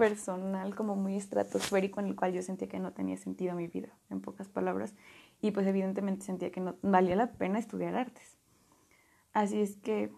personal, 0.00 0.74
como 0.74 0.96
muy 0.96 1.16
estratosférico, 1.16 2.00
en 2.00 2.06
el 2.06 2.16
cual 2.16 2.32
yo 2.32 2.40
sentía 2.42 2.68
que 2.68 2.78
no 2.78 2.92
tenía 2.92 3.18
sentido 3.18 3.54
mi 3.54 3.66
vida, 3.66 3.90
en 4.08 4.22
pocas 4.22 4.48
palabras. 4.48 4.94
Y 5.42 5.50
pues 5.50 5.66
evidentemente 5.66 6.24
sentía 6.24 6.50
que 6.50 6.60
no 6.60 6.76
valía 6.82 7.16
la 7.16 7.32
pena 7.32 7.58
estudiar 7.58 7.94
artes. 7.94 8.38
Así 9.32 9.60
es 9.60 9.76
que 9.76 10.10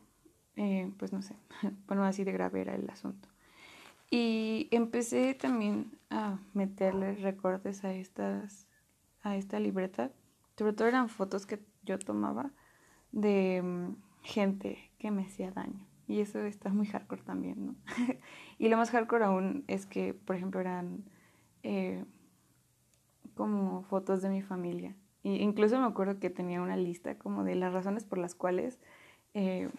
eh, 0.57 0.93
pues 0.99 1.13
no 1.13 1.23
sé, 1.23 1.35
bueno, 1.87 2.05
así 2.05 2.25
de 2.25 2.33
grave 2.33 2.61
era 2.61 2.75
el 2.75 2.89
asunto. 2.89 3.29
Y 4.11 4.69
empecé 4.71 5.35
también 5.35 5.99
a 6.11 6.39
meterle 6.53 7.15
recortes 7.15 7.85
a, 7.85 7.93
estas, 7.93 8.69
a 9.23 9.37
esta 9.37 9.59
libreta. 9.59 10.13
Sobre 10.57 10.75
todo 10.75 10.87
eran 10.87 11.09
fotos 11.09 11.47
que 11.47 11.59
yo 11.83 11.99
tomaba 11.99 12.53
de 13.11 13.63
mm, 13.63 13.97
gente 14.23 14.93
que 14.99 15.11
me 15.11 15.23
hacía 15.23 15.51
daño. 15.51 15.92
Y 16.13 16.21
eso 16.21 16.41
está 16.41 16.69
muy 16.69 16.87
hardcore 16.89 17.23
también, 17.23 17.65
¿no? 17.65 17.75
y 18.59 18.69
lo 18.69 18.77
más 18.77 18.91
hardcore 18.91 19.25
aún 19.25 19.65
es 19.67 19.87
que, 19.87 20.13
por 20.13 20.37
ejemplo, 20.37 20.61
eran 20.61 21.07
eh, 21.63 22.05
como 23.35 23.83
fotos 23.85 24.21
de 24.21 24.29
mi 24.29 24.43
familia. 24.43 24.95
Y 25.23 25.37
incluso 25.37 25.81
me 25.81 25.87
acuerdo 25.87 26.21
que 26.21 26.29
tenía 26.29 26.61
una 26.61 26.77
lista 26.77 27.17
como 27.17 27.45
de 27.45 27.55
las 27.55 27.73
razones 27.73 28.05
por 28.05 28.19
las 28.19 28.35
cuales 28.35 28.79
eh, 29.33 29.71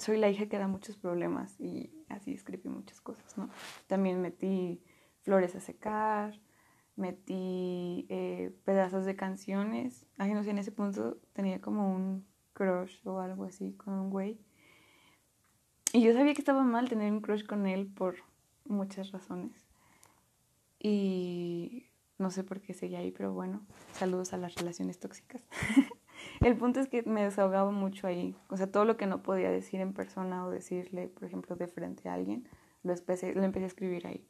soy 0.00 0.16
la 0.18 0.28
hija 0.28 0.46
que 0.48 0.58
da 0.58 0.66
muchos 0.66 0.96
problemas 0.96 1.60
y 1.60 1.92
así 2.08 2.32
escribí 2.32 2.68
muchas 2.68 3.00
cosas, 3.00 3.38
¿no? 3.38 3.48
También 3.86 4.20
metí 4.20 4.82
flores 5.22 5.54
a 5.54 5.60
secar, 5.60 6.40
metí 6.96 8.08
eh, 8.08 8.52
pedazos 8.64 9.04
de 9.04 9.14
canciones. 9.14 10.08
Ay, 10.18 10.34
no 10.34 10.42
sé, 10.42 10.50
en 10.50 10.58
ese 10.58 10.72
punto 10.72 11.18
tenía 11.34 11.60
como 11.60 11.94
un 11.94 12.26
crush 12.52 12.98
o 13.06 13.20
algo 13.20 13.44
así 13.44 13.74
con 13.74 13.94
un 13.94 14.10
güey. 14.10 14.40
Y 15.96 16.02
yo 16.02 16.12
sabía 16.12 16.34
que 16.34 16.42
estaba 16.42 16.62
mal 16.62 16.90
tener 16.90 17.10
un 17.10 17.22
crush 17.22 17.46
con 17.46 17.66
él 17.66 17.86
por 17.86 18.16
muchas 18.66 19.12
razones. 19.12 19.66
Y 20.78 21.86
no 22.18 22.30
sé 22.30 22.44
por 22.44 22.60
qué 22.60 22.74
seguía 22.74 22.98
ahí, 22.98 23.12
pero 23.12 23.32
bueno, 23.32 23.64
saludos 23.94 24.34
a 24.34 24.36
las 24.36 24.54
relaciones 24.56 25.00
tóxicas. 25.00 25.48
El 26.42 26.54
punto 26.54 26.80
es 26.80 26.88
que 26.88 27.02
me 27.04 27.24
desahogaba 27.24 27.70
mucho 27.70 28.06
ahí. 28.06 28.36
O 28.50 28.58
sea, 28.58 28.70
todo 28.70 28.84
lo 28.84 28.98
que 28.98 29.06
no 29.06 29.22
podía 29.22 29.50
decir 29.50 29.80
en 29.80 29.94
persona 29.94 30.44
o 30.44 30.50
decirle, 30.50 31.08
por 31.08 31.24
ejemplo, 31.24 31.56
de 31.56 31.66
frente 31.66 32.10
a 32.10 32.12
alguien, 32.12 32.46
lo 32.82 32.92
empecé, 32.92 33.34
lo 33.34 33.42
empecé 33.42 33.64
a 33.64 33.68
escribir 33.68 34.06
ahí. 34.06 34.22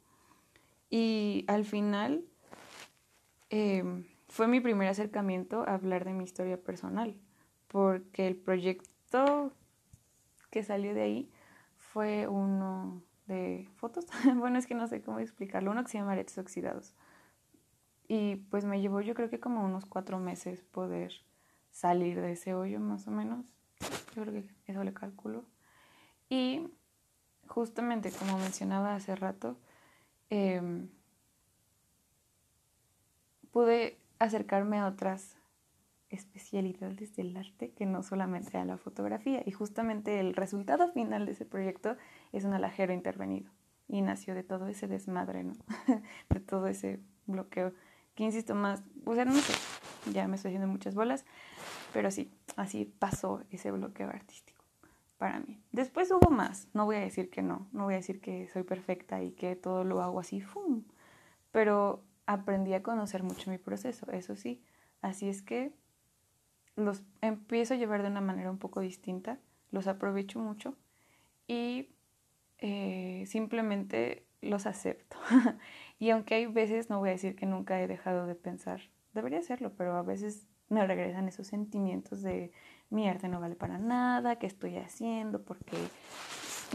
Y 0.89 1.43
al 1.49 1.65
final 1.65 2.23
em, 3.49 4.05
fue 4.29 4.47
mi 4.47 4.61
primer 4.61 4.87
acercamiento 4.87 5.63
a 5.67 5.73
hablar 5.73 6.05
de 6.05 6.13
mi 6.13 6.23
historia 6.23 6.55
personal, 6.55 7.17
porque 7.67 8.25
el 8.25 8.37
proyecto 8.37 9.51
que 10.49 10.63
salió 10.63 10.93
de 10.93 11.01
ahí 11.01 11.29
fue 11.97 12.27
uno 12.27 13.01
de 13.25 13.67
fotos. 13.77 14.05
bueno, 14.35 14.59
es 14.59 14.67
que 14.67 14.75
no 14.75 14.85
sé 14.85 15.01
cómo 15.01 15.17
explicarlo. 15.17 15.71
Uno 15.71 15.83
que 15.83 15.89
se 15.89 15.97
llama 15.97 16.11
Aretes 16.11 16.37
Oxidados. 16.37 16.93
Y 18.07 18.35
pues 18.51 18.65
me 18.65 18.79
llevó 18.79 19.01
yo 19.01 19.15
creo 19.15 19.31
que 19.31 19.39
como 19.39 19.65
unos 19.65 19.87
cuatro 19.87 20.19
meses 20.19 20.61
poder 20.61 21.11
salir 21.71 22.21
de 22.21 22.33
ese 22.33 22.53
hoyo 22.53 22.79
más 22.79 23.07
o 23.07 23.11
menos. 23.11 23.47
Yo 24.15 24.21
creo 24.21 24.31
que 24.31 24.47
eso 24.67 24.83
le 24.83 24.93
calculo. 24.93 25.43
Y 26.29 26.69
justamente 27.47 28.11
como 28.11 28.37
mencionaba 28.37 28.93
hace 28.93 29.15
rato, 29.15 29.57
em, 30.29 30.89
pude 33.49 33.97
acercarme 34.19 34.77
a 34.77 34.85
otras 34.85 35.35
especialidades 36.09 37.15
del 37.15 37.35
arte 37.35 37.71
que 37.71 37.85
no 37.85 38.03
solamente 38.03 38.57
a 38.57 38.65
la 38.65 38.77
fotografía. 38.77 39.41
Y 39.45 39.51
justamente 39.51 40.19
el 40.19 40.33
resultado 40.35 40.91
final 40.91 41.25
de 41.25 41.33
ese 41.33 41.45
proyecto 41.45 41.97
es 42.31 42.43
un 42.43 42.53
alajero 42.53 42.93
intervenido. 42.93 43.51
Y 43.87 44.01
nació 44.01 44.35
de 44.35 44.43
todo 44.43 44.67
ese 44.67 44.87
desmadre, 44.87 45.43
¿no? 45.43 45.53
de 46.29 46.39
todo 46.39 46.67
ese 46.67 46.99
bloqueo. 47.25 47.73
Que 48.15 48.23
insisto 48.23 48.55
más, 48.55 48.83
o 49.05 49.13
sea, 49.13 49.25
no 49.25 49.33
sé, 49.33 49.53
ya 50.11 50.27
me 50.27 50.35
estoy 50.35 50.49
haciendo 50.49 50.67
muchas 50.67 50.95
bolas, 50.95 51.23
pero 51.93 52.09
sí, 52.09 52.31
así 52.55 52.85
pasó 52.85 53.43
ese 53.51 53.71
bloqueo 53.71 54.09
artístico 54.09 54.63
para 55.17 55.39
mí. 55.39 55.61
Después 55.71 56.11
hubo 56.11 56.31
más, 56.31 56.67
no 56.73 56.85
voy 56.85 56.95
a 56.95 56.99
decir 56.99 57.29
que 57.29 57.43
no, 57.43 57.67
no 57.71 57.85
voy 57.85 57.93
a 57.93 57.97
decir 57.97 58.19
que 58.19 58.47
soy 58.47 58.63
perfecta 58.63 59.21
y 59.21 59.31
que 59.31 59.55
todo 59.55 59.83
lo 59.83 60.01
hago 60.01 60.19
así, 60.19 60.41
¡fum! 60.41 60.83
pero 61.51 62.03
aprendí 62.25 62.73
a 62.73 62.83
conocer 62.83 63.23
mucho 63.23 63.49
mi 63.49 63.57
proceso, 63.57 64.11
eso 64.11 64.35
sí. 64.35 64.61
Así 65.01 65.29
es 65.29 65.41
que 65.41 65.71
los 66.77 67.03
empiezo 67.21 67.73
a 67.73 67.77
llevar 67.77 68.03
de 68.03 68.09
una 68.09 68.21
manera 68.21 68.49
un 68.49 68.59
poco 68.59 68.79
distinta, 68.79 69.39
los 69.71 69.87
aprovecho 69.87 70.39
mucho 70.39 70.77
y 71.47 71.89
eh, 72.59 73.25
simplemente 73.27 74.25
los 74.41 74.65
acepto. 74.65 75.17
y 75.99 76.11
aunque 76.11 76.35
hay 76.35 76.45
veces, 76.45 76.89
no 76.89 76.99
voy 76.99 77.09
a 77.09 77.13
decir 77.13 77.35
que 77.35 77.45
nunca 77.45 77.81
he 77.81 77.87
dejado 77.87 78.27
de 78.27 78.35
pensar, 78.35 78.79
debería 79.13 79.39
hacerlo, 79.39 79.73
pero 79.75 79.97
a 79.97 80.03
veces 80.03 80.47
me 80.69 80.85
regresan 80.85 81.27
esos 81.27 81.47
sentimientos 81.47 82.21
de 82.21 82.51
mi 82.89 83.09
arte 83.09 83.27
no 83.27 83.39
vale 83.39 83.55
para 83.55 83.77
nada, 83.77 84.37
qué 84.37 84.47
estoy 84.47 84.77
haciendo, 84.77 85.43
porque 85.43 85.75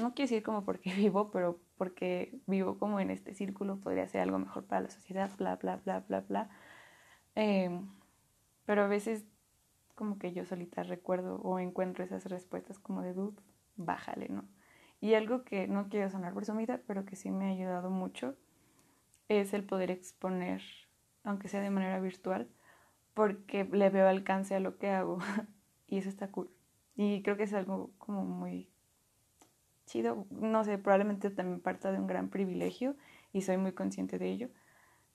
no 0.01 0.15
quiero 0.15 0.29
decir 0.29 0.43
como 0.43 0.65
porque 0.65 0.93
vivo, 0.95 1.31
pero 1.31 1.61
porque 1.77 2.41
vivo 2.47 2.79
como 2.79 3.01
en 3.01 3.11
este 3.11 3.35
círculo, 3.35 3.79
podría 3.79 4.09
ser 4.09 4.23
algo 4.23 4.39
mejor 4.39 4.65
para 4.65 4.83
la 4.83 4.91
sociedad, 4.91 5.31
bla, 5.39 5.57
bla, 5.57 5.77
bla, 5.77 6.01
bla, 6.01 6.21
bla. 6.21 6.51
Em, 7.35 7.89
pero 8.67 8.83
a 8.83 8.89
veces 8.89 9.25
como 10.03 10.19
que 10.19 10.33
yo 10.33 10.45
solita 10.45 10.83
recuerdo 10.83 11.37
o 11.43 11.61
encuentro 11.61 12.03
esas 12.03 12.27
respuestas 12.27 12.81
como 12.81 13.03
de 13.03 13.15
duda, 13.15 13.41
bájale, 13.77 14.29
¿no? 14.29 14.45
Y 15.01 15.15
algo 15.15 15.45
que 15.45 15.69
no 15.69 15.89
quiero 15.89 16.11
sonar 16.11 16.35
presumida, 16.35 16.81
pero 16.89 17.05
que 17.05 17.15
sí 17.15 17.31
me 17.31 17.45
ha 17.45 17.51
ayudado 17.51 17.89
mucho, 17.89 18.35
es 19.29 19.55
el 19.55 19.63
poder 19.63 19.93
exponer, 19.93 20.61
aunque 21.23 21.47
sea 21.47 21.61
de 21.61 21.71
manera 21.71 22.01
virtual, 22.01 22.49
porque 23.15 23.63
le 23.63 23.91
veo 23.91 24.09
alcance 24.09 24.57
a 24.57 24.59
lo 24.59 24.77
que 24.77 24.91
hago 24.91 25.19
y 25.87 25.99
eso 25.99 26.09
está 26.09 26.33
cool. 26.33 26.51
Y 26.97 27.23
creo 27.23 27.37
que 27.37 27.45
es 27.45 27.55
algo 27.55 27.93
como 27.99 28.25
muy 28.25 28.69
chido, 29.87 30.27
no 30.31 30.65
sé, 30.65 30.79
probablemente 30.79 31.31
también 31.31 31.61
parta 31.61 31.93
de 31.93 32.01
un 32.01 32.09
gran 32.09 32.29
privilegio 32.29 32.97
y 33.33 33.43
soy 33.43 33.57
muy 33.57 33.71
consciente 33.71 34.19
de 34.19 34.33
ello, 34.33 34.49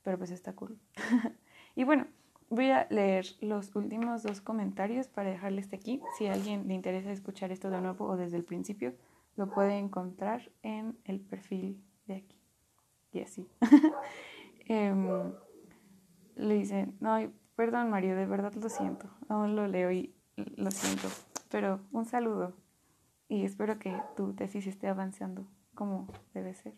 pero 0.02 0.18
pues 0.18 0.32
está 0.32 0.54
cool. 0.54 0.80
y 1.76 1.84
bueno, 1.84 2.08
voy 2.50 2.70
a 2.72 2.88
leer 2.90 3.26
los 3.42 3.76
últimos 3.76 4.24
dos 4.24 4.42
comentarios 4.42 5.08
para 5.08 5.30
dejarles 5.30 5.66
este 5.66 5.76
aquí. 5.76 6.02
Si 6.18 6.28
a 6.28 6.34
alguien 6.34 6.68
le 6.68 6.74
interesa 6.74 7.12
escuchar 7.12 7.52
esto 7.52 7.70
de 7.70 7.82
nuevo 7.82 8.06
o 8.06 8.18
desde 8.18 8.38
el 8.38 8.44
principio, 8.44 8.96
lo 9.36 9.50
puede 9.50 9.78
encontrar 9.78 10.52
en 10.64 10.98
el 11.04 11.20
perfil 11.20 11.84
de 12.06 12.16
aquí. 12.16 12.42
Y 13.12 13.22
así. 13.22 13.48
Em, 14.70 15.32
le 16.36 16.54
dice, 16.56 16.90
no, 17.00 17.18
perdón 17.56 17.90
Mario, 17.90 18.18
de 18.18 18.26
verdad 18.26 18.54
lo 18.56 18.68
siento. 18.68 19.10
Aún 19.30 19.56
lo 19.56 19.66
leo 19.66 19.92
y 19.92 20.14
lo 20.36 20.72
siento. 20.72 21.08
Pero 21.50 21.80
un 21.94 22.04
saludo 22.04 22.54
y 23.30 23.46
espero 23.46 23.80
que 23.80 23.98
tu 24.18 24.34
tesis 24.34 24.68
esté 24.68 24.88
avanzando 24.88 25.48
como 25.74 26.08
debe 26.34 26.54
ser. 26.54 26.74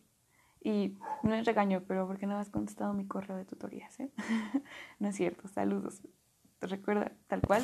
Y 0.61 0.97
no 1.23 1.35
es 1.35 1.45
regaño, 1.45 1.83
pero 1.87 2.05
porque 2.07 2.27
no 2.27 2.37
has 2.37 2.49
contestado 2.49 2.93
mi 2.93 3.07
correo 3.07 3.37
de 3.37 3.45
tutorías, 3.45 3.99
¿eh? 3.99 4.11
no 4.99 5.07
es 5.07 5.15
cierto, 5.15 5.47
saludos. 5.47 6.01
Recuerda, 6.61 7.13
tal 7.27 7.41
cual, 7.41 7.63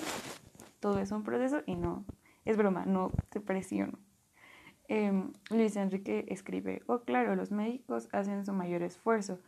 todo 0.80 1.00
es 1.00 1.12
un 1.12 1.24
proceso 1.24 1.62
y 1.66 1.76
no, 1.76 2.06
es 2.46 2.56
broma, 2.56 2.86
no 2.86 3.12
te 3.30 3.42
presiono. 3.42 4.00
Eh, 4.88 5.12
Luis 5.50 5.76
Enrique 5.76 6.26
escribe, 6.30 6.84
oh 6.86 7.02
claro, 7.02 7.36
los 7.36 7.52
médicos 7.52 8.08
hacen 8.14 8.46
su 8.46 8.54
mayor 8.54 8.84
esfuerzo, 8.84 9.40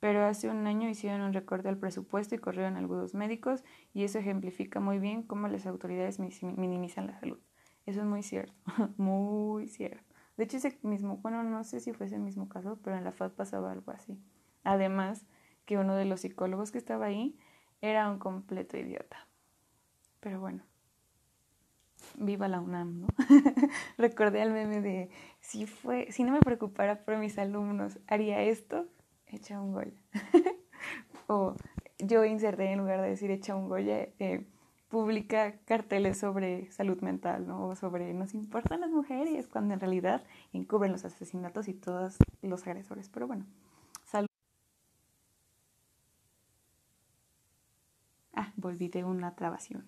pero 0.00 0.24
hace 0.24 0.48
un 0.48 0.66
año 0.66 0.88
hicieron 0.88 1.20
un 1.20 1.32
recorte 1.32 1.68
al 1.68 1.78
presupuesto 1.78 2.34
y 2.34 2.38
corrieron 2.38 2.76
algunos 2.76 3.14
médicos 3.14 3.62
y 3.94 4.04
eso 4.04 4.18
ejemplifica 4.18 4.80
muy 4.80 4.98
bien 4.98 5.22
cómo 5.22 5.48
las 5.48 5.66
autoridades 5.66 6.18
minimizan 6.18 7.06
la 7.06 7.18
salud. 7.20 7.38
Eso 7.86 8.00
es 8.00 8.06
muy 8.06 8.22
cierto, 8.22 8.54
muy 8.96 9.68
cierto. 9.68 10.05
De 10.36 10.44
hecho, 10.44 10.58
ese 10.58 10.78
mismo, 10.82 11.16
bueno, 11.18 11.42
no 11.42 11.64
sé 11.64 11.80
si 11.80 11.92
fue 11.92 12.06
ese 12.06 12.18
mismo 12.18 12.48
caso, 12.48 12.78
pero 12.82 12.96
en 12.96 13.04
la 13.04 13.12
FAD 13.12 13.32
pasaba 13.32 13.72
algo 13.72 13.90
así. 13.92 14.18
Además, 14.64 15.26
que 15.64 15.78
uno 15.78 15.94
de 15.96 16.04
los 16.04 16.20
psicólogos 16.20 16.72
que 16.72 16.78
estaba 16.78 17.06
ahí 17.06 17.38
era 17.80 18.10
un 18.10 18.18
completo 18.18 18.76
idiota. 18.76 19.26
Pero 20.20 20.40
bueno, 20.40 20.62
viva 22.16 22.48
la 22.48 22.60
UNAM, 22.60 23.00
¿no? 23.00 23.08
Recordé 23.98 24.42
al 24.42 24.52
meme 24.52 24.80
de, 24.80 25.10
si, 25.40 25.66
fue, 25.66 26.10
si 26.10 26.24
no 26.24 26.32
me 26.32 26.40
preocupara 26.40 27.04
por 27.04 27.16
mis 27.18 27.38
alumnos, 27.38 27.98
haría 28.06 28.42
esto, 28.42 28.86
echa 29.26 29.60
un 29.60 29.72
Goya. 29.72 30.02
o 31.26 31.54
yo 31.98 32.24
inserté 32.24 32.72
en 32.72 32.78
lugar 32.78 33.00
de 33.00 33.08
decir 33.08 33.30
echa 33.30 33.54
un 33.54 33.68
Goya, 33.68 34.08
eh, 34.18 34.46
publica 34.88 35.58
carteles 35.64 36.18
sobre 36.18 36.70
salud 36.70 37.00
mental, 37.00 37.46
¿no? 37.46 37.68
O 37.68 37.76
sobre 37.76 38.12
nos 38.14 38.34
importan 38.34 38.80
las 38.80 38.90
mujeres, 38.90 39.48
cuando 39.48 39.74
en 39.74 39.80
realidad 39.80 40.22
encubren 40.52 40.92
los 40.92 41.04
asesinatos 41.04 41.68
y 41.68 41.74
todos 41.74 42.16
los 42.42 42.66
agresores. 42.66 43.08
Pero 43.08 43.26
bueno, 43.26 43.46
salud. 44.04 44.28
Ah, 48.32 48.52
volví 48.56 48.88
de 48.88 49.04
una 49.04 49.34
trabación. 49.34 49.86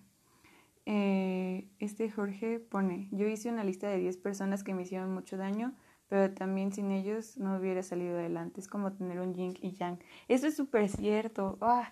Eh, 0.85 1.69
este 1.79 2.09
Jorge 2.09 2.59
pone, 2.59 3.09
yo 3.11 3.27
hice 3.27 3.49
una 3.49 3.63
lista 3.63 3.87
de 3.87 3.99
10 3.99 4.17
personas 4.17 4.63
que 4.63 4.73
me 4.73 4.81
hicieron 4.81 5.13
mucho 5.13 5.37
daño, 5.37 5.75
pero 6.07 6.33
también 6.33 6.73
sin 6.73 6.91
ellos 6.91 7.37
no 7.37 7.57
hubiera 7.57 7.83
salido 7.83 8.17
adelante. 8.17 8.59
Es 8.59 8.67
como 8.67 8.91
tener 8.93 9.19
un 9.19 9.35
yin 9.35 9.53
y 9.61 9.73
yang. 9.73 9.99
Eso 10.27 10.47
es 10.47 10.55
súper 10.55 10.89
cierto. 10.89 11.57
Ah, 11.61 11.89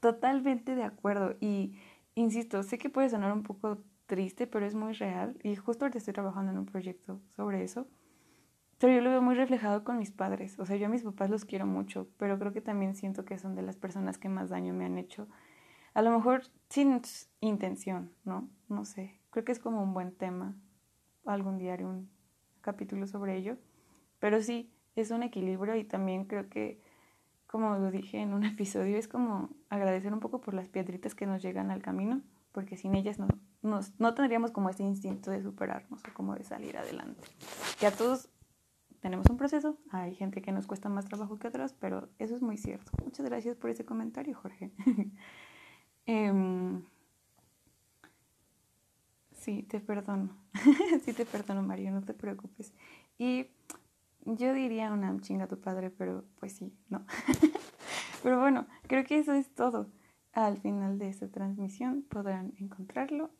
totalmente 0.00 0.74
de 0.74 0.84
acuerdo. 0.84 1.36
Y 1.40 1.78
insisto, 2.16 2.64
sé 2.64 2.78
que 2.78 2.90
puede 2.90 3.08
sonar 3.08 3.32
un 3.32 3.44
poco 3.44 3.78
triste, 4.06 4.46
pero 4.48 4.66
es 4.66 4.74
muy 4.74 4.92
real. 4.94 5.38
Y 5.44 5.54
justo 5.54 5.84
ahorita 5.84 5.98
estoy 5.98 6.14
trabajando 6.14 6.50
en 6.50 6.58
un 6.58 6.66
proyecto 6.66 7.20
sobre 7.28 7.62
eso. 7.62 7.86
Pero 8.78 8.92
yo 8.94 9.00
lo 9.00 9.10
veo 9.10 9.22
muy 9.22 9.34
reflejado 9.34 9.84
con 9.84 9.98
mis 9.98 10.10
padres. 10.10 10.58
O 10.58 10.66
sea, 10.66 10.76
yo 10.76 10.86
a 10.86 10.90
mis 10.90 11.02
papás 11.02 11.30
los 11.30 11.44
quiero 11.44 11.66
mucho, 11.66 12.08
pero 12.18 12.38
creo 12.38 12.52
que 12.52 12.60
también 12.60 12.94
siento 12.94 13.24
que 13.24 13.38
son 13.38 13.54
de 13.54 13.62
las 13.62 13.76
personas 13.76 14.18
que 14.18 14.28
más 14.28 14.50
daño 14.50 14.74
me 14.74 14.84
han 14.84 14.98
hecho. 14.98 15.28
A 15.94 16.02
lo 16.02 16.10
mejor 16.10 16.42
sin 16.68 17.00
intención, 17.40 18.12
¿no? 18.24 18.48
No 18.68 18.84
sé. 18.84 19.18
Creo 19.30 19.44
que 19.44 19.52
es 19.52 19.58
como 19.58 19.82
un 19.82 19.94
buen 19.94 20.12
tema. 20.14 20.54
Algún 21.24 21.58
diario, 21.58 21.88
un 21.88 22.10
capítulo 22.60 23.06
sobre 23.06 23.36
ello. 23.36 23.56
Pero 24.18 24.42
sí, 24.42 24.70
es 24.94 25.10
un 25.10 25.22
equilibrio 25.22 25.76
y 25.76 25.84
también 25.84 26.24
creo 26.24 26.48
que 26.48 26.80
como 27.56 27.74
lo 27.76 27.90
dije 27.90 28.18
en 28.18 28.34
un 28.34 28.44
episodio, 28.44 28.98
es 28.98 29.08
como 29.08 29.48
agradecer 29.70 30.12
un 30.12 30.20
poco 30.20 30.42
por 30.42 30.52
las 30.52 30.68
piedritas 30.68 31.14
que 31.14 31.24
nos 31.24 31.42
llegan 31.42 31.70
al 31.70 31.80
camino, 31.80 32.20
porque 32.52 32.76
sin 32.76 32.94
ellas 32.94 33.18
no, 33.18 33.28
no 33.62 34.14
tendríamos 34.14 34.50
como 34.50 34.68
ese 34.68 34.82
instinto 34.82 35.30
de 35.30 35.42
superarnos 35.42 36.02
o 36.04 36.14
como 36.14 36.34
de 36.34 36.44
salir 36.44 36.76
adelante. 36.76 37.22
Que 37.80 37.86
a 37.86 37.92
todos 37.92 38.28
tenemos 39.00 39.26
un 39.30 39.38
proceso, 39.38 39.78
hay 39.90 40.14
gente 40.14 40.42
que 40.42 40.52
nos 40.52 40.66
cuesta 40.66 40.90
más 40.90 41.06
trabajo 41.06 41.38
que 41.38 41.48
otros, 41.48 41.72
pero 41.72 42.10
eso 42.18 42.34
es 42.34 42.42
muy 42.42 42.58
cierto. 42.58 42.92
Muchas 43.02 43.24
gracias 43.24 43.56
por 43.56 43.70
ese 43.70 43.86
comentario, 43.86 44.36
Jorge. 44.36 44.70
Em, 46.08 46.84
sí, 49.32 49.64
te 49.64 49.80
perdono. 49.80 50.36
sí, 51.04 51.12
te 51.14 51.26
perdono, 51.26 51.62
Mario, 51.62 51.90
no 51.90 52.02
te 52.02 52.14
preocupes. 52.14 52.72
Y 53.18 53.48
yo 54.26 54.52
diría 54.52 54.92
una 54.92 55.18
chinga 55.20 55.46
tu 55.46 55.60
padre, 55.60 55.90
pero 55.90 56.24
pues 56.38 56.52
sí, 56.52 56.74
no. 56.88 57.06
pero 58.22 58.40
bueno, 58.40 58.66
creo 58.88 59.04
que 59.04 59.18
eso 59.18 59.32
es 59.32 59.54
todo. 59.54 59.88
Al 60.32 60.58
final 60.58 60.98
de 60.98 61.08
esta 61.08 61.28
transmisión 61.28 62.02
podrán 62.02 62.52
encontrarlo, 62.58 63.30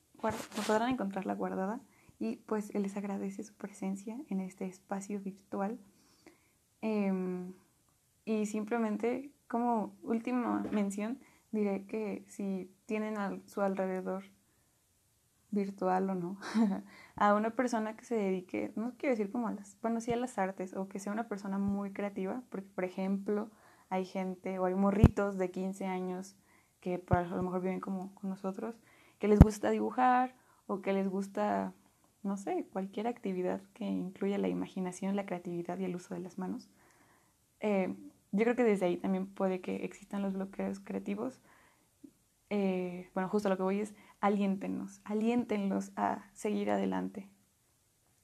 podrán 0.67 0.91
encontrarla 0.91 1.35
guardada 1.35 1.81
y 2.19 2.37
pues 2.37 2.73
les 2.75 2.97
agradece 2.97 3.43
su 3.43 3.55
presencia 3.55 4.19
en 4.29 4.41
este 4.41 4.65
espacio 4.67 5.21
virtual. 5.21 5.79
Em, 6.81 7.53
y 8.25 8.47
simplemente 8.47 9.33
como 9.49 9.97
última 10.03 10.65
mención 10.71 11.19
diré 11.51 11.85
que 11.87 12.25
si 12.29 12.71
tienen 12.87 13.19
a 13.19 13.39
su 13.47 13.61
alrededor 13.61 14.25
virtual 15.51 16.11
o 16.11 16.15
no, 16.15 16.39
a 17.17 17.35
una 17.35 17.51
persona 17.51 17.97
que 17.97 18.05
se 18.05 18.17
dedique, 18.17 18.73
no 18.77 18.95
quiero 18.99 19.15
decir 19.15 19.31
como 19.31 19.49
a 19.49 19.53
las, 19.53 19.79
bueno, 19.81 20.01
sí 20.01 20.13
a 20.13 20.17
las 20.17 20.39
artes, 20.39 20.75
o 20.75 20.89
que 20.89 20.99
sea 20.99 21.13
una 21.13 21.29
persona 21.29 21.59
muy 21.59 21.93
creativa, 21.93 22.43
porque 22.51 22.69
por 22.75 22.85
ejemplo 22.85 23.51
hay 23.89 24.05
gente 24.05 24.59
o 24.59 24.65
hay 24.65 24.75
morritos 24.75 25.39
de 25.39 25.51
15 25.51 25.87
años 25.87 26.37
que 26.81 27.03
a 27.09 27.23
lo 27.23 27.43
mejor 27.43 27.63
viven 27.63 27.81
como 27.81 28.15
con 28.15 28.31
nosotros, 28.31 28.77
que 29.19 29.29
les 29.29 29.41
gusta 29.41 29.71
dibujar 29.71 30.35
o 30.67 30.83
que 30.83 30.93
les 30.93 31.09
gusta, 31.09 31.73
no 32.23 32.37
sé, 32.37 32.67
cualquier 32.73 33.07
actividad 33.07 33.61
que 33.75 33.85
incluya 33.85 34.39
la 34.39 34.49
imaginación, 34.49 35.17
la 35.17 35.27
creatividad 35.27 35.79
y 35.79 35.85
el 35.85 35.97
uso 35.97 36.15
de 36.15 36.21
las 36.21 36.39
manos. 36.39 36.69
Eh, 37.61 37.95
yo 38.33 38.45
creo 38.45 38.57
que 38.57 38.65
desde 38.65 38.87
ahí 38.87 38.97
también 38.97 39.27
puede 39.27 39.61
que 39.61 39.85
existan 39.85 40.23
los 40.23 40.35
bloqueos 40.35 40.81
creativos. 40.81 41.41
Eh, 42.51 43.11
bueno, 43.15 43.29
justo 43.29 43.49
lo 43.49 43.57
que 43.57 43.63
voy 43.63 43.81
es 43.81 43.95
aliéntenos, 44.27 45.01
aliéntenlos 45.05 45.93
a 45.95 46.25
seguir 46.33 46.71
adelante. 46.71 47.29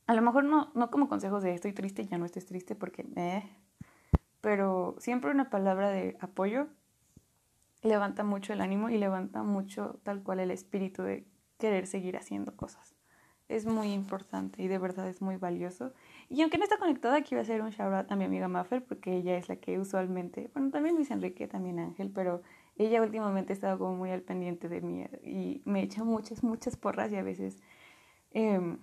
A 0.06 0.14
lo 0.14 0.22
mejor 0.22 0.42
no, 0.44 0.72
no 0.74 0.90
como 0.90 1.08
consejos 1.08 1.44
de 1.44 1.54
estoy 1.54 1.72
triste, 1.72 2.04
ya 2.06 2.18
no 2.18 2.24
estés 2.24 2.44
triste 2.44 2.74
porque, 2.74 3.06
eh, 3.14 3.44
pero 4.40 4.96
siempre 4.98 5.30
una 5.30 5.48
palabra 5.48 5.90
de 5.90 6.16
apoyo 6.20 6.66
levanta 7.82 8.24
mucho 8.24 8.52
el 8.52 8.60
ánimo 8.60 8.90
y 8.90 8.98
levanta 8.98 9.44
mucho 9.44 10.00
tal 10.02 10.24
cual 10.24 10.40
el 10.40 10.50
espíritu 10.50 11.02
de 11.02 11.24
querer 11.56 11.86
seguir 11.86 12.16
haciendo 12.16 12.56
cosas. 12.56 12.96
Es 13.48 13.66
muy 13.66 13.92
importante 13.92 14.60
y 14.60 14.66
de 14.66 14.78
verdad 14.78 15.08
es 15.08 15.22
muy 15.22 15.36
valioso. 15.36 15.92
Y 16.28 16.42
aunque 16.42 16.58
no 16.58 16.64
está 16.64 16.78
conectada, 16.78 17.16
aquí 17.16 17.34
voy 17.36 17.40
a 17.40 17.42
hacer 17.42 17.62
un 17.62 17.70
shout 17.70 17.92
out 17.92 18.10
a 18.10 18.16
mi 18.16 18.24
amiga 18.24 18.48
Maffer 18.48 18.84
porque 18.84 19.16
ella 19.16 19.36
es 19.36 19.48
la 19.48 19.56
que 19.56 19.78
usualmente, 19.78 20.50
bueno, 20.52 20.70
también 20.70 20.96
Luis 20.96 21.12
Enrique, 21.12 21.46
también 21.46 21.78
Ángel, 21.78 22.10
pero 22.10 22.42
ella 22.76 23.02
últimamente 23.02 23.52
ha 23.52 23.54
estado 23.54 23.78
como 23.78 23.96
muy 23.96 24.10
al 24.10 24.22
pendiente 24.22 24.68
de 24.68 24.80
mí 24.80 25.04
y 25.22 25.62
me 25.64 25.82
echa 25.82 26.04
muchas, 26.04 26.42
muchas 26.42 26.76
porras 26.76 27.12
y 27.12 27.16
a 27.16 27.22
veces, 27.22 27.58
em, 28.32 28.78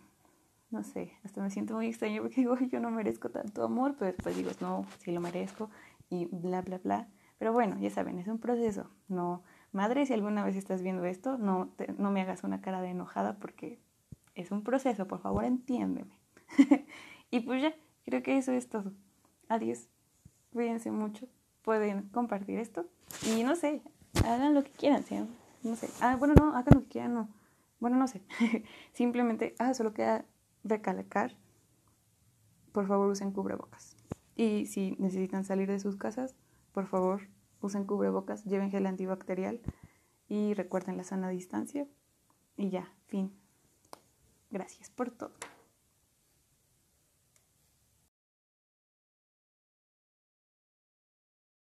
no 0.72 0.84
sé, 0.84 1.14
hasta 1.24 1.42
me 1.42 1.50
siento 1.50 1.74
muy 1.76 1.88
extraño 1.88 2.22
porque 2.22 2.36
digo, 2.42 2.58
yo 2.58 2.80
no 2.80 2.92
merezco 2.92 3.30
tanto 3.30 3.64
amor, 3.64 3.96
pero 3.98 4.12
después 4.12 4.36
digo, 4.36 4.52
no, 4.62 4.86
sí 5.00 5.12
lo 5.12 5.22
merezco 5.22 5.70
y 6.10 6.26
bla, 6.26 6.62
bla, 6.62 6.78
bla. 6.80 7.08
Pero 7.38 7.54
bueno, 7.54 7.78
ya 7.80 7.90
saben, 7.90 8.20
es 8.20 8.28
un 8.28 8.40
proceso. 8.40 8.90
No, 9.08 9.44
madre, 9.72 10.06
si 10.06 10.14
alguna 10.14 10.44
vez 10.44 10.56
estás 10.56 10.82
viendo 10.82 11.06
esto, 11.06 11.38
no, 11.38 11.74
no 11.98 12.12
me 12.12 12.22
hagas 12.22 12.44
una 12.44 12.62
cara 12.62 12.82
de 12.82 12.90
enojada 12.90 13.38
porque 13.40 13.80
es 14.36 14.52
un 14.52 14.64
proceso, 14.64 15.08
por 15.08 15.20
favor, 15.20 15.46
entiéndeme. 15.46 16.20
y 17.32 17.40
pues 17.42 17.62
ya, 17.62 17.74
creo 18.06 18.22
que 18.24 18.38
eso 18.38 18.52
es 18.52 18.68
todo. 18.70 18.92
Adiós. 19.48 19.88
Cuídense 20.52 20.92
mucho 20.92 21.28
pueden 21.70 22.10
compartir 22.10 22.58
esto. 22.58 22.88
Y 23.26 23.44
no 23.44 23.56
sé, 23.56 23.82
hagan 24.26 24.54
lo 24.54 24.64
que 24.64 24.72
quieran, 24.72 25.04
¿sí? 25.04 25.20
No 25.64 25.76
sé. 25.76 25.90
Ah, 26.02 26.16
bueno, 26.16 26.34
no, 26.36 26.56
hagan 26.56 26.76
lo 26.76 26.82
que 26.84 26.90
quieran, 26.90 27.14
no. 27.14 27.30
Bueno, 27.80 27.98
no 27.98 28.08
sé. 28.08 28.22
Simplemente, 28.94 29.56
ah, 29.60 29.74
solo 29.74 29.94
queda 29.94 30.26
recalcar, 30.64 31.36
por 32.72 32.88
favor 32.88 33.10
usen 33.10 33.32
cubrebocas. 33.32 33.96
Y 34.36 34.66
si 34.68 34.96
necesitan 35.00 35.44
salir 35.44 35.68
de 35.68 35.80
sus 35.80 35.96
casas, 35.96 36.36
por 36.72 36.88
favor 36.88 37.28
usen 37.62 37.86
cubrebocas, 37.86 38.46
lleven 38.46 38.72
gel 38.72 38.86
antibacterial 38.86 39.60
y 40.28 40.54
recuerden 40.54 40.98
la 40.98 41.04
sana 41.04 41.30
distancia. 41.30 41.88
Y 42.56 42.70
ya, 42.70 42.94
fin. 43.08 43.34
Gracias 44.52 44.90
por 44.90 45.12
todo. 45.12 45.32